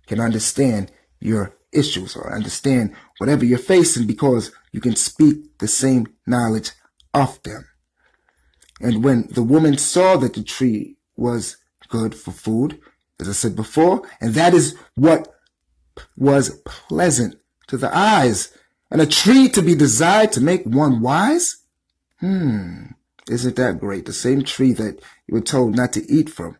can 0.06 0.22
understand 0.22 0.90
your 1.20 1.54
issues 1.74 2.16
or 2.16 2.34
understand 2.34 2.96
whatever 3.18 3.44
you're 3.44 3.58
facing 3.58 4.08
because 4.08 4.54
you 4.72 4.80
can 4.80 4.96
speak 4.96 5.58
the 5.58 5.68
same 5.68 6.08
knowledge 6.26 6.72
of 7.14 7.44
them. 7.44 7.68
And 8.80 9.04
when 9.04 9.28
the 9.32 9.44
woman 9.44 9.78
saw 9.78 10.16
that 10.16 10.36
the 10.36 10.44
tree 10.44 10.96
was 11.18 11.58
good 11.90 12.16
for 12.16 12.32
food, 12.32 12.80
as 13.20 13.28
I 13.28 13.34
said 13.34 13.58
before, 13.58 14.08
and 14.22 14.34
that 14.36 14.54
is 14.54 14.78
what 14.96 15.28
was 16.16 16.62
pleasant 16.64 17.36
to 17.68 17.76
the 17.76 17.94
eyes, 17.94 18.58
and 18.90 19.02
a 19.02 19.06
tree 19.06 19.50
to 19.50 19.62
be 19.62 19.76
desired 19.76 20.32
to 20.34 20.42
make 20.42 20.64
one 20.64 21.02
wise? 21.02 21.58
Hmm. 22.22 22.92
Isn't 23.30 23.56
that 23.58 23.80
great? 23.80 24.06
The 24.06 24.14
same 24.14 24.44
tree 24.44 24.74
that 24.74 25.02
you 25.28 25.34
were 25.34 25.42
told 25.42 25.76
not 25.76 25.94
to 25.94 26.12
eat 26.12 26.30
from. 26.30 26.58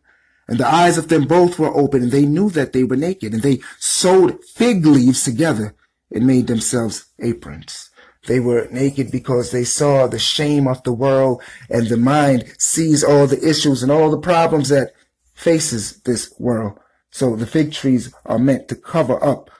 And 0.48 0.58
the 0.58 0.66
eyes 0.66 0.96
of 0.96 1.08
them 1.08 1.26
both 1.26 1.58
were 1.58 1.74
open, 1.74 2.04
and 2.04 2.12
they 2.12 2.24
knew 2.24 2.50
that 2.50 2.72
they 2.72 2.84
were 2.84 2.96
naked, 2.96 3.34
and 3.34 3.42
they 3.42 3.60
sewed 3.78 4.42
fig 4.44 4.86
leaves 4.86 5.24
together 5.24 5.74
and 6.10 6.26
made 6.26 6.46
themselves 6.46 7.06
aprons. 7.20 7.90
They 8.26 8.40
were 8.40 8.68
naked 8.70 9.10
because 9.10 9.50
they 9.50 9.64
saw 9.64 10.06
the 10.06 10.18
shame 10.18 10.66
of 10.66 10.82
the 10.82 10.92
world, 10.92 11.42
and 11.70 11.86
the 11.86 11.96
mind 11.96 12.52
sees 12.58 13.04
all 13.04 13.26
the 13.26 13.46
issues 13.46 13.82
and 13.82 13.92
all 13.92 14.10
the 14.10 14.18
problems 14.18 14.70
that 14.70 14.92
faces 15.34 16.00
this 16.02 16.32
world. 16.38 16.78
So 17.10 17.36
the 17.36 17.46
fig 17.46 17.72
trees 17.72 18.12
are 18.26 18.38
meant 18.38 18.68
to 18.68 18.74
cover 18.74 19.22
up 19.22 19.50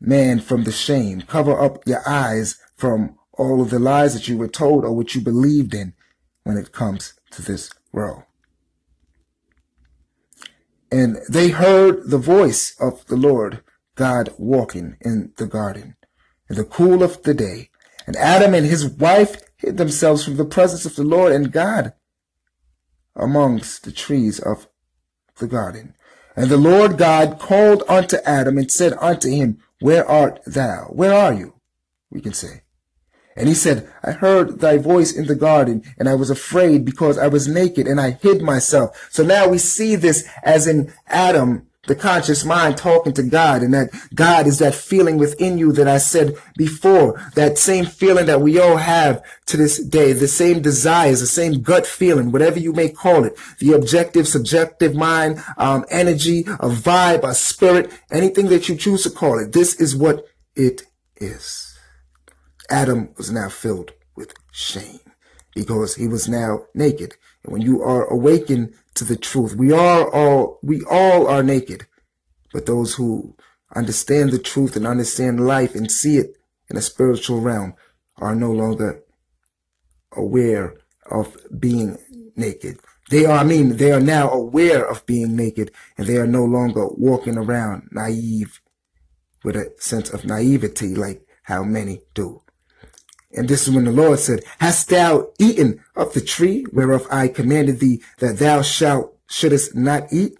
man 0.00 0.40
from 0.40 0.64
the 0.64 0.72
shame, 0.72 1.22
cover 1.22 1.58
up 1.58 1.86
your 1.86 2.06
eyes 2.06 2.58
from 2.76 3.16
all 3.32 3.60
of 3.60 3.70
the 3.70 3.78
lies 3.78 4.14
that 4.14 4.28
you 4.28 4.36
were 4.38 4.48
told 4.48 4.84
or 4.84 4.92
what 4.92 5.14
you 5.14 5.20
believed 5.20 5.74
in 5.74 5.94
when 6.46 6.56
it 6.56 6.70
comes 6.70 7.14
to 7.32 7.42
this 7.42 7.70
world. 7.92 8.22
And 10.92 11.16
they 11.28 11.48
heard 11.48 12.08
the 12.08 12.18
voice 12.18 12.76
of 12.78 13.04
the 13.06 13.16
Lord 13.16 13.64
God 13.96 14.32
walking 14.38 14.96
in 15.00 15.32
the 15.38 15.48
garden 15.48 15.96
in 16.48 16.54
the 16.54 16.62
cool 16.62 17.02
of 17.02 17.20
the 17.24 17.34
day. 17.34 17.70
And 18.06 18.14
Adam 18.14 18.54
and 18.54 18.64
his 18.64 18.86
wife 18.86 19.42
hid 19.56 19.76
themselves 19.76 20.24
from 20.24 20.36
the 20.36 20.44
presence 20.44 20.86
of 20.86 20.94
the 20.94 21.02
Lord 21.02 21.32
and 21.32 21.50
God 21.50 21.94
amongst 23.16 23.82
the 23.82 23.90
trees 23.90 24.38
of 24.38 24.68
the 25.40 25.48
garden. 25.48 25.96
And 26.36 26.48
the 26.48 26.56
Lord 26.56 26.96
God 26.96 27.40
called 27.40 27.82
unto 27.88 28.18
Adam 28.24 28.56
and 28.56 28.70
said 28.70 28.92
unto 29.00 29.28
him, 29.28 29.58
Where 29.80 30.08
art 30.08 30.38
thou? 30.46 30.90
Where 30.90 31.12
are 31.12 31.34
you? 31.34 31.54
We 32.08 32.20
can 32.20 32.34
say. 32.34 32.62
And 33.36 33.48
he 33.48 33.54
said, 33.54 33.88
I 34.02 34.12
heard 34.12 34.60
thy 34.60 34.78
voice 34.78 35.14
in 35.14 35.26
the 35.26 35.34
garden 35.34 35.82
and 35.98 36.08
I 36.08 36.14
was 36.14 36.30
afraid 36.30 36.84
because 36.84 37.18
I 37.18 37.28
was 37.28 37.46
naked 37.46 37.86
and 37.86 38.00
I 38.00 38.12
hid 38.12 38.40
myself. 38.40 39.08
So 39.10 39.22
now 39.22 39.46
we 39.46 39.58
see 39.58 39.94
this 39.94 40.26
as 40.42 40.66
in 40.66 40.90
Adam, 41.06 41.66
the 41.86 41.94
conscious 41.94 42.44
mind 42.44 42.78
talking 42.78 43.12
to 43.12 43.22
God 43.22 43.62
and 43.62 43.72
that 43.74 43.90
God 44.14 44.46
is 44.46 44.58
that 44.58 44.74
feeling 44.74 45.18
within 45.18 45.58
you 45.58 45.70
that 45.72 45.86
I 45.86 45.98
said 45.98 46.34
before, 46.56 47.20
that 47.34 47.58
same 47.58 47.84
feeling 47.84 48.26
that 48.26 48.40
we 48.40 48.58
all 48.58 48.78
have 48.78 49.22
to 49.46 49.56
this 49.56 49.84
day, 49.84 50.12
the 50.12 50.28
same 50.28 50.62
desires, 50.62 51.20
the 51.20 51.26
same 51.26 51.60
gut 51.62 51.86
feeling, 51.86 52.32
whatever 52.32 52.58
you 52.58 52.72
may 52.72 52.88
call 52.88 53.24
it, 53.24 53.38
the 53.60 53.74
objective, 53.74 54.26
subjective 54.26 54.94
mind, 54.94 55.42
um, 55.58 55.84
energy, 55.90 56.40
a 56.40 56.68
vibe, 56.68 57.22
a 57.22 57.34
spirit, 57.34 57.92
anything 58.10 58.48
that 58.48 58.68
you 58.68 58.76
choose 58.76 59.02
to 59.02 59.10
call 59.10 59.38
it. 59.38 59.52
This 59.52 59.74
is 59.74 59.94
what 59.94 60.24
it 60.54 60.82
is. 61.16 61.65
Adam 62.70 63.10
was 63.16 63.30
now 63.30 63.48
filled 63.48 63.92
with 64.14 64.34
shame 64.52 65.00
because 65.54 65.94
he 65.94 66.06
was 66.06 66.28
now 66.28 66.64
naked. 66.74 67.16
And 67.42 67.52
when 67.52 67.62
you 67.62 67.82
are 67.82 68.06
awakened 68.06 68.74
to 68.94 69.04
the 69.04 69.16
truth, 69.16 69.54
we 69.54 69.72
are 69.72 70.10
all, 70.12 70.58
we 70.62 70.82
all 70.90 71.26
are 71.26 71.42
naked. 71.42 71.86
But 72.52 72.66
those 72.66 72.94
who 72.94 73.36
understand 73.74 74.30
the 74.30 74.38
truth 74.38 74.76
and 74.76 74.86
understand 74.86 75.46
life 75.46 75.74
and 75.74 75.90
see 75.90 76.16
it 76.16 76.36
in 76.68 76.76
a 76.76 76.82
spiritual 76.82 77.40
realm 77.40 77.74
are 78.16 78.34
no 78.34 78.50
longer 78.50 79.02
aware 80.12 80.74
of 81.10 81.36
being 81.58 81.98
naked. 82.34 82.78
They 83.10 83.24
are, 83.24 83.38
I 83.38 83.44
mean, 83.44 83.76
they 83.76 83.92
are 83.92 84.00
now 84.00 84.30
aware 84.30 84.84
of 84.84 85.06
being 85.06 85.36
naked 85.36 85.70
and 85.96 86.06
they 86.06 86.16
are 86.16 86.26
no 86.26 86.44
longer 86.44 86.88
walking 86.88 87.36
around 87.36 87.88
naive 87.92 88.60
with 89.44 89.56
a 89.56 89.72
sense 89.78 90.10
of 90.10 90.24
naivety 90.24 90.94
like 90.94 91.26
how 91.44 91.62
many 91.62 92.02
do. 92.14 92.42
And 93.36 93.48
this 93.48 93.68
is 93.68 93.74
when 93.74 93.84
the 93.84 93.92
Lord 93.92 94.18
said, 94.18 94.42
Hast 94.58 94.88
thou 94.88 95.28
eaten 95.38 95.84
of 95.94 96.14
the 96.14 96.22
tree 96.22 96.64
whereof 96.72 97.06
I 97.10 97.28
commanded 97.28 97.80
thee 97.80 98.02
that 98.18 98.38
thou 98.38 98.62
shalt 98.62 99.14
shouldest 99.28 99.74
not 99.74 100.12
eat? 100.12 100.38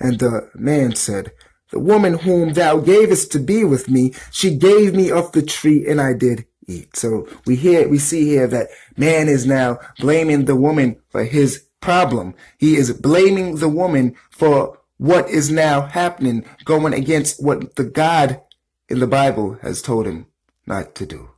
And 0.00 0.18
the 0.18 0.50
man 0.54 0.96
said, 0.96 1.32
The 1.70 1.78
woman 1.78 2.14
whom 2.18 2.54
thou 2.54 2.78
gavest 2.78 3.30
to 3.32 3.38
be 3.38 3.62
with 3.64 3.90
me, 3.90 4.14
she 4.32 4.56
gave 4.56 4.94
me 4.94 5.10
of 5.10 5.32
the 5.32 5.42
tree, 5.42 5.86
and 5.86 6.00
I 6.00 6.14
did 6.14 6.46
eat. 6.66 6.96
So 6.96 7.28
we 7.44 7.56
hear, 7.56 7.86
we 7.88 7.98
see 7.98 8.24
here 8.24 8.46
that 8.46 8.68
man 8.96 9.28
is 9.28 9.46
now 9.46 9.78
blaming 9.98 10.46
the 10.46 10.56
woman 10.56 10.96
for 11.10 11.24
his 11.24 11.66
problem. 11.80 12.34
He 12.58 12.76
is 12.76 12.92
blaming 12.92 13.56
the 13.56 13.68
woman 13.68 14.14
for 14.30 14.78
what 14.96 15.28
is 15.28 15.50
now 15.50 15.82
happening, 15.82 16.44
going 16.64 16.94
against 16.94 17.42
what 17.42 17.76
the 17.76 17.84
God 17.84 18.40
in 18.88 18.98
the 18.98 19.06
Bible 19.06 19.58
has 19.62 19.82
told 19.82 20.06
him 20.06 20.26
not 20.66 20.94
to 20.96 21.06
do. 21.06 21.30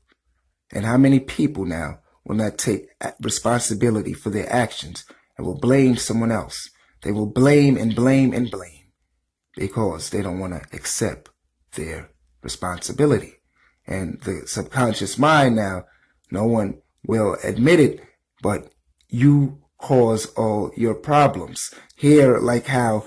And 0.72 0.85
how 0.85 0.96
many 0.96 1.20
people 1.20 1.64
now 1.64 2.00
will 2.24 2.37
not 2.37 2.58
take 2.58 2.88
responsibility 3.20 4.14
for 4.14 4.30
their 4.30 4.50
actions 4.52 5.04
and 5.37 5.46
will 5.46 5.58
blame 5.58 5.96
someone 5.96 6.32
else? 6.32 6.70
They 7.02 7.12
will 7.12 7.26
blame 7.26 7.76
and 7.76 7.94
blame 7.94 8.32
and 8.32 8.50
blame 8.50 8.87
because 9.54 10.11
they 10.11 10.22
don't 10.22 10.38
want 10.38 10.54
to 10.54 10.76
accept 10.76 11.30
their 11.74 12.11
responsibility. 12.42 13.35
And 13.87 14.20
the 14.22 14.46
subconscious 14.46 15.18
mind 15.18 15.56
now, 15.56 15.85
no 16.30 16.46
one 16.46 16.80
will 17.04 17.37
admit 17.44 17.80
it, 17.80 18.00
but 18.42 18.72
you 19.08 19.62
cause 19.78 20.26
all 20.35 20.70
your 20.76 20.94
problems. 20.94 21.74
Here, 21.96 22.38
like 22.38 22.66
how 22.66 23.04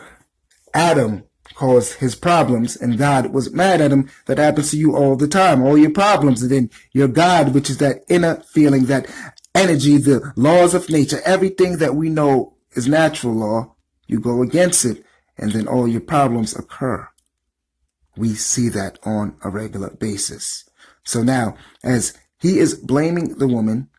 Adam 0.74 1.24
caused 1.54 2.00
his 2.00 2.16
problems 2.16 2.76
and 2.76 2.98
God 2.98 3.34
was 3.34 3.54
mad 3.54 3.82
at 3.82 3.92
him. 3.92 4.10
That 4.26 4.38
happens 4.38 4.72
to 4.72 4.78
you 4.78 4.96
all 4.96 5.16
the 5.16 5.28
time, 5.28 5.62
all 5.62 5.78
your 5.78 5.92
problems. 5.92 6.42
And 6.42 6.52
then 6.52 6.70
your 6.92 7.08
God, 7.08 7.54
which 7.54 7.70
is 7.70 7.78
that 7.78 8.04
inner 8.10 8.42
feeling, 8.42 8.86
that 8.86 9.08
energy, 9.54 9.98
the 9.98 10.34
laws 10.36 10.74
of 10.74 10.90
nature, 10.90 11.22
everything 11.26 11.78
that 11.78 11.96
we 11.96 12.10
know 12.10 12.56
is 12.74 12.88
natural 12.88 13.34
law, 13.34 13.76
you 14.08 14.20
go 14.20 14.42
against 14.42 14.86
it 14.86 15.04
and 15.38 15.52
then 15.52 15.68
all 15.68 15.88
your 15.88 16.02
problems 16.02 16.56
occur. 16.56 17.08
We 18.18 18.34
see 18.36 18.70
that 18.70 19.00
on 19.04 19.38
a 19.44 19.50
regular 19.50 19.90
basis. 19.90 20.70
So 21.04 21.22
now, 21.22 21.56
as 21.84 22.18
he 22.40 22.60
is 22.60 22.76
blaming 22.76 23.38
the 23.38 23.48
woman, 23.48 23.90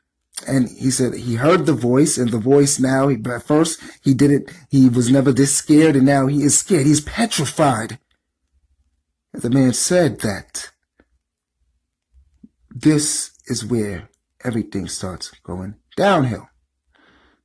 and 0.47 0.69
he 0.69 0.91
said 0.91 1.15
he 1.15 1.37
heard 1.37 1.65
the 1.65 1.73
voice 1.73 2.19
and 2.19 2.31
the 2.31 2.39
voice 2.39 2.79
now 2.79 3.09
he, 3.09 3.17
at 3.31 3.43
first 3.43 3.81
he 4.03 4.13
didn't 4.13 4.51
he 4.71 4.89
was 4.89 5.11
never 5.11 5.33
this 5.33 5.55
scared 5.55 5.97
and 5.97 6.07
now 6.07 6.27
he 6.27 6.43
is 6.43 6.59
scared. 6.59 6.87
He's 6.87 7.01
petrified. 7.01 7.99
And 9.33 9.43
the 9.43 9.51
man 9.51 9.73
said 9.73 10.21
that 10.21 10.71
this 12.71 13.33
is 13.47 13.65
where 13.65 14.11
everything 14.45 14.89
starts 14.89 15.31
going 15.43 15.77
downhill. 15.97 16.49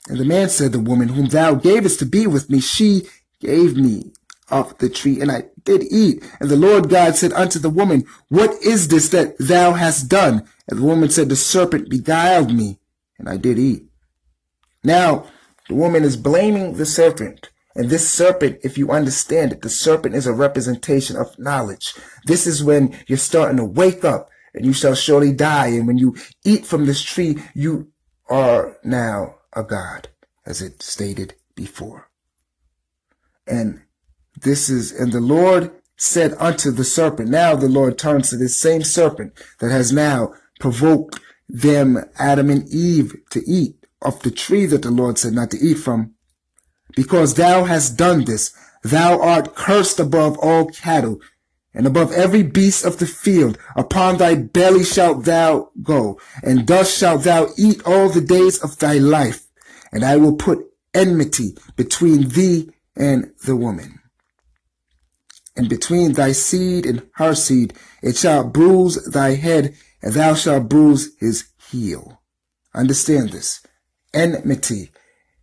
And 0.10 0.20
the 0.20 0.26
man 0.26 0.50
said 0.50 0.72
the 0.72 0.80
woman 0.80 1.10
whom 1.10 1.28
thou 1.28 1.56
gavest 1.56 2.00
to 2.00 2.06
be 2.06 2.28
with 2.28 2.50
me 2.50 2.60
she 2.60 3.04
gave 3.40 3.78
me 3.78 4.12
of 4.50 4.78
the 4.80 4.90
tree 4.90 5.22
and 5.22 5.32
i 5.32 5.46
did 5.64 5.84
eat. 5.90 6.24
And 6.42 6.50
the 6.50 6.58
lord 6.58 6.90
god 6.90 7.16
said 7.16 7.32
unto 7.32 7.58
the 7.58 7.70
woman 7.70 8.04
what 8.28 8.52
is 8.62 8.90
this 8.90 9.08
that 9.10 9.38
thou 9.40 9.74
hast 9.74 10.10
done? 10.10 10.46
And 10.68 10.80
the 10.80 10.86
woman 10.86 11.10
said 11.10 11.30
the 11.30 11.38
serpent 11.38 11.90
beguiled 11.90 12.54
me 12.54 12.80
and 13.22 13.30
I 13.30 13.38
did 13.38 13.60
eat. 13.60 13.84
Now, 14.84 15.28
the 15.70 15.76
woman 15.76 16.04
is 16.04 16.18
blaming 16.18 16.74
the 16.74 16.88
serpent. 16.88 17.52
And 17.76 17.90
this 17.90 18.12
serpent, 18.12 18.60
if 18.64 18.78
you 18.78 18.90
understand 18.90 19.54
it, 19.54 19.62
the 19.62 19.70
serpent 19.70 20.16
is 20.16 20.26
a 20.26 20.34
representation 20.34 21.16
of 21.16 21.38
knowledge. 21.38 21.94
This 22.26 22.48
is 22.48 22.64
when 22.64 22.98
you're 23.08 23.18
starting 23.18 23.58
to 23.58 23.64
wake 23.64 24.04
up 24.04 24.30
and 24.56 24.66
you 24.66 24.74
shall 24.74 24.96
surely 24.96 25.32
die. 25.32 25.68
And 25.68 25.86
when 25.86 26.00
you 26.00 26.16
eat 26.44 26.66
from 26.66 26.86
this 26.86 27.02
tree, 27.02 27.38
you 27.54 27.92
are 28.28 28.78
now 28.84 29.36
a 29.54 29.64
God, 29.64 30.10
as 30.46 30.62
it 30.62 30.82
stated 30.82 31.36
before. 31.56 32.10
And 33.46 33.82
this 34.42 34.68
is, 34.68 34.92
and 34.92 35.12
the 35.12 35.22
Lord 35.22 35.72
said 35.96 36.34
unto 36.40 36.72
the 36.72 36.84
serpent, 36.84 37.30
now 37.30 37.56
the 37.56 37.70
Lord 37.70 38.00
turns 38.00 38.32
to 38.32 38.38
this 38.38 38.58
same 38.58 38.84
serpent 38.84 39.34
that 39.60 39.70
has 39.70 39.94
now 39.94 40.34
provoked 40.60 41.20
them, 41.52 42.04
Adam 42.18 42.50
and 42.50 42.68
Eve, 42.70 43.16
to 43.32 43.42
eat 43.48 43.76
of 44.02 44.22
the 44.24 44.32
tree 44.32 44.66
that 44.66 44.82
the 44.82 44.92
Lord 44.92 45.18
said 45.18 45.34
not 45.34 45.52
to 45.52 45.60
eat 45.60 45.76
from. 45.76 46.14
Because 46.96 47.36
thou 47.36 47.66
hast 47.66 47.98
done 47.98 48.26
this, 48.26 48.54
thou 48.84 49.22
art 49.22 49.56
cursed 49.56 50.00
above 50.00 50.38
all 50.40 50.66
cattle, 50.68 51.20
and 51.74 51.88
above 51.88 52.12
every 52.12 52.44
beast 52.44 52.84
of 52.84 52.98
the 52.98 53.06
field. 53.06 53.58
Upon 53.76 54.18
thy 54.18 54.36
belly 54.36 54.84
shalt 54.84 55.24
thou 55.26 55.70
go, 55.82 56.20
and 56.44 56.68
thus 56.68 56.98
shalt 56.98 57.24
thou 57.24 57.48
eat 57.58 57.82
all 57.86 58.10
the 58.10 58.22
days 58.22 58.62
of 58.62 58.78
thy 58.80 58.98
life. 58.98 59.48
And 59.92 60.04
I 60.04 60.18
will 60.18 60.36
put 60.36 60.66
enmity 60.94 61.58
between 61.76 62.30
thee 62.30 62.70
and 62.96 63.32
the 63.46 63.56
woman, 63.56 64.00
and 65.56 65.70
between 65.70 66.14
thy 66.14 66.34
seed 66.34 66.86
and 66.86 67.08
her 67.16 67.36
seed. 67.36 67.74
It 68.02 68.18
shall 68.18 68.44
bruise 68.50 69.06
thy 69.06 69.36
head, 69.36 69.76
and 70.02 70.14
thou 70.14 70.34
shalt 70.34 70.70
bruise 70.70 71.16
his 71.20 71.50
heel. 71.70 72.22
Understand 72.74 73.30
this. 73.30 73.62
Enmity 74.14 74.92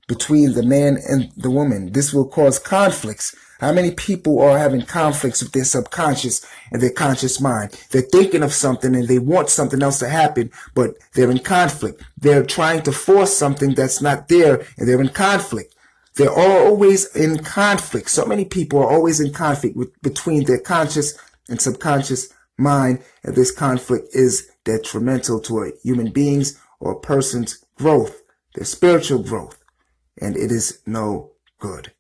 between 0.09 0.55
the 0.55 0.62
man 0.62 0.99
and 1.09 1.31
the 1.37 1.51
woman. 1.51 1.92
This 1.92 2.12
will 2.12 2.27
cause 2.27 2.59
conflicts. 2.59 3.37
How 3.61 3.73
many 3.73 3.90
people 3.90 4.40
are 4.40 4.59
having 4.59 4.83
conflicts 4.83 5.42
with 5.42 5.53
their 5.53 5.64
subconscious 5.64 6.44
and 6.73 6.81
their 6.81 6.92
conscious 6.92 7.40
mind? 7.40 7.79
They're 7.90 8.03
thinking 8.03 8.42
of 8.42 8.53
something 8.53 8.94
and 8.94 9.07
they 9.07 9.18
want 9.18 9.51
something 9.51 9.83
else 9.83 9.99
to 9.99 10.09
happen, 10.09 10.51
but 10.75 10.94
they're 11.14 11.31
in 11.31 11.40
conflict. 11.40 12.03
They're 12.16 12.44
trying 12.44 12.83
to 12.83 12.92
force 12.92 13.37
something 13.37 13.75
that's 13.75 14.01
not 14.01 14.29
there 14.29 14.64
and 14.79 14.88
they're 14.88 15.01
in 15.01 15.11
conflict. 15.11 15.75
They're 16.14 16.33
always 16.33 17.14
in 17.14 17.38
conflict. 17.44 18.11
So 18.11 18.25
many 18.25 18.44
people 18.44 18.81
are 18.81 18.90
always 18.90 19.21
in 19.21 19.33
conflict 19.33 19.77
with, 19.77 20.01
between 20.03 20.44
their 20.44 20.61
conscious 20.61 21.14
and 21.49 21.61
subconscious 21.61 22.33
mind, 22.59 23.03
and 23.23 23.35
this 23.35 23.51
conflict 23.51 24.09
is 24.12 24.51
detrimental 24.64 25.40
to 25.40 25.61
a 25.62 25.73
human 25.83 26.11
being's 26.11 26.61
or 26.81 26.92
a 26.92 27.01
person's 27.01 27.64
growth, 27.77 28.23
their 28.55 28.64
spiritual 28.64 29.23
growth, 29.23 29.62
and 30.21 30.37
it 30.37 30.51
is 30.51 30.81
no 30.87 31.33
good. 31.59 31.92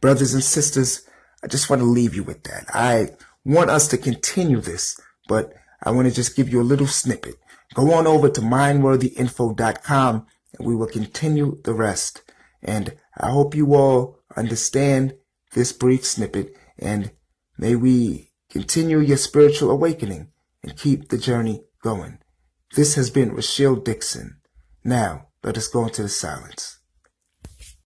Brothers 0.00 0.34
and 0.34 0.42
sisters, 0.42 1.06
I 1.42 1.48
just 1.48 1.68
want 1.68 1.80
to 1.80 1.86
leave 1.86 2.14
you 2.14 2.22
with 2.22 2.44
that. 2.44 2.64
I 2.72 3.10
want 3.44 3.70
us 3.70 3.88
to 3.88 3.98
continue 3.98 4.60
this, 4.60 4.98
but 5.28 5.52
I 5.82 5.90
want 5.90 6.08
to 6.08 6.14
just 6.14 6.36
give 6.36 6.48
you 6.48 6.60
a 6.60 6.62
little 6.62 6.86
snippet. 6.86 7.36
Go 7.74 7.92
on 7.92 8.06
over 8.06 8.28
to 8.28 8.40
mindworthyinfo.com 8.40 10.26
and 10.58 10.66
we 10.66 10.76
will 10.76 10.86
continue 10.86 11.60
the 11.64 11.74
rest. 11.74 12.22
And 12.62 12.96
I 13.16 13.30
hope 13.30 13.54
you 13.54 13.74
all 13.74 14.18
understand 14.36 15.14
this 15.52 15.72
brief 15.72 16.04
snippet 16.04 16.54
and 16.78 17.12
may 17.58 17.76
we 17.76 18.31
Continue 18.52 18.98
your 18.98 19.16
spiritual 19.16 19.70
awakening 19.70 20.28
and 20.62 20.76
keep 20.76 21.08
the 21.08 21.16
journey 21.16 21.62
going. 21.82 22.18
This 22.76 22.96
has 22.96 23.08
been 23.08 23.30
Rachelle 23.30 23.82
Dixon. 23.82 24.42
Now, 24.84 25.28
let 25.42 25.56
us 25.56 25.68
go 25.68 25.86
into 25.86 26.02
the 26.02 26.10
silence. 26.10 26.78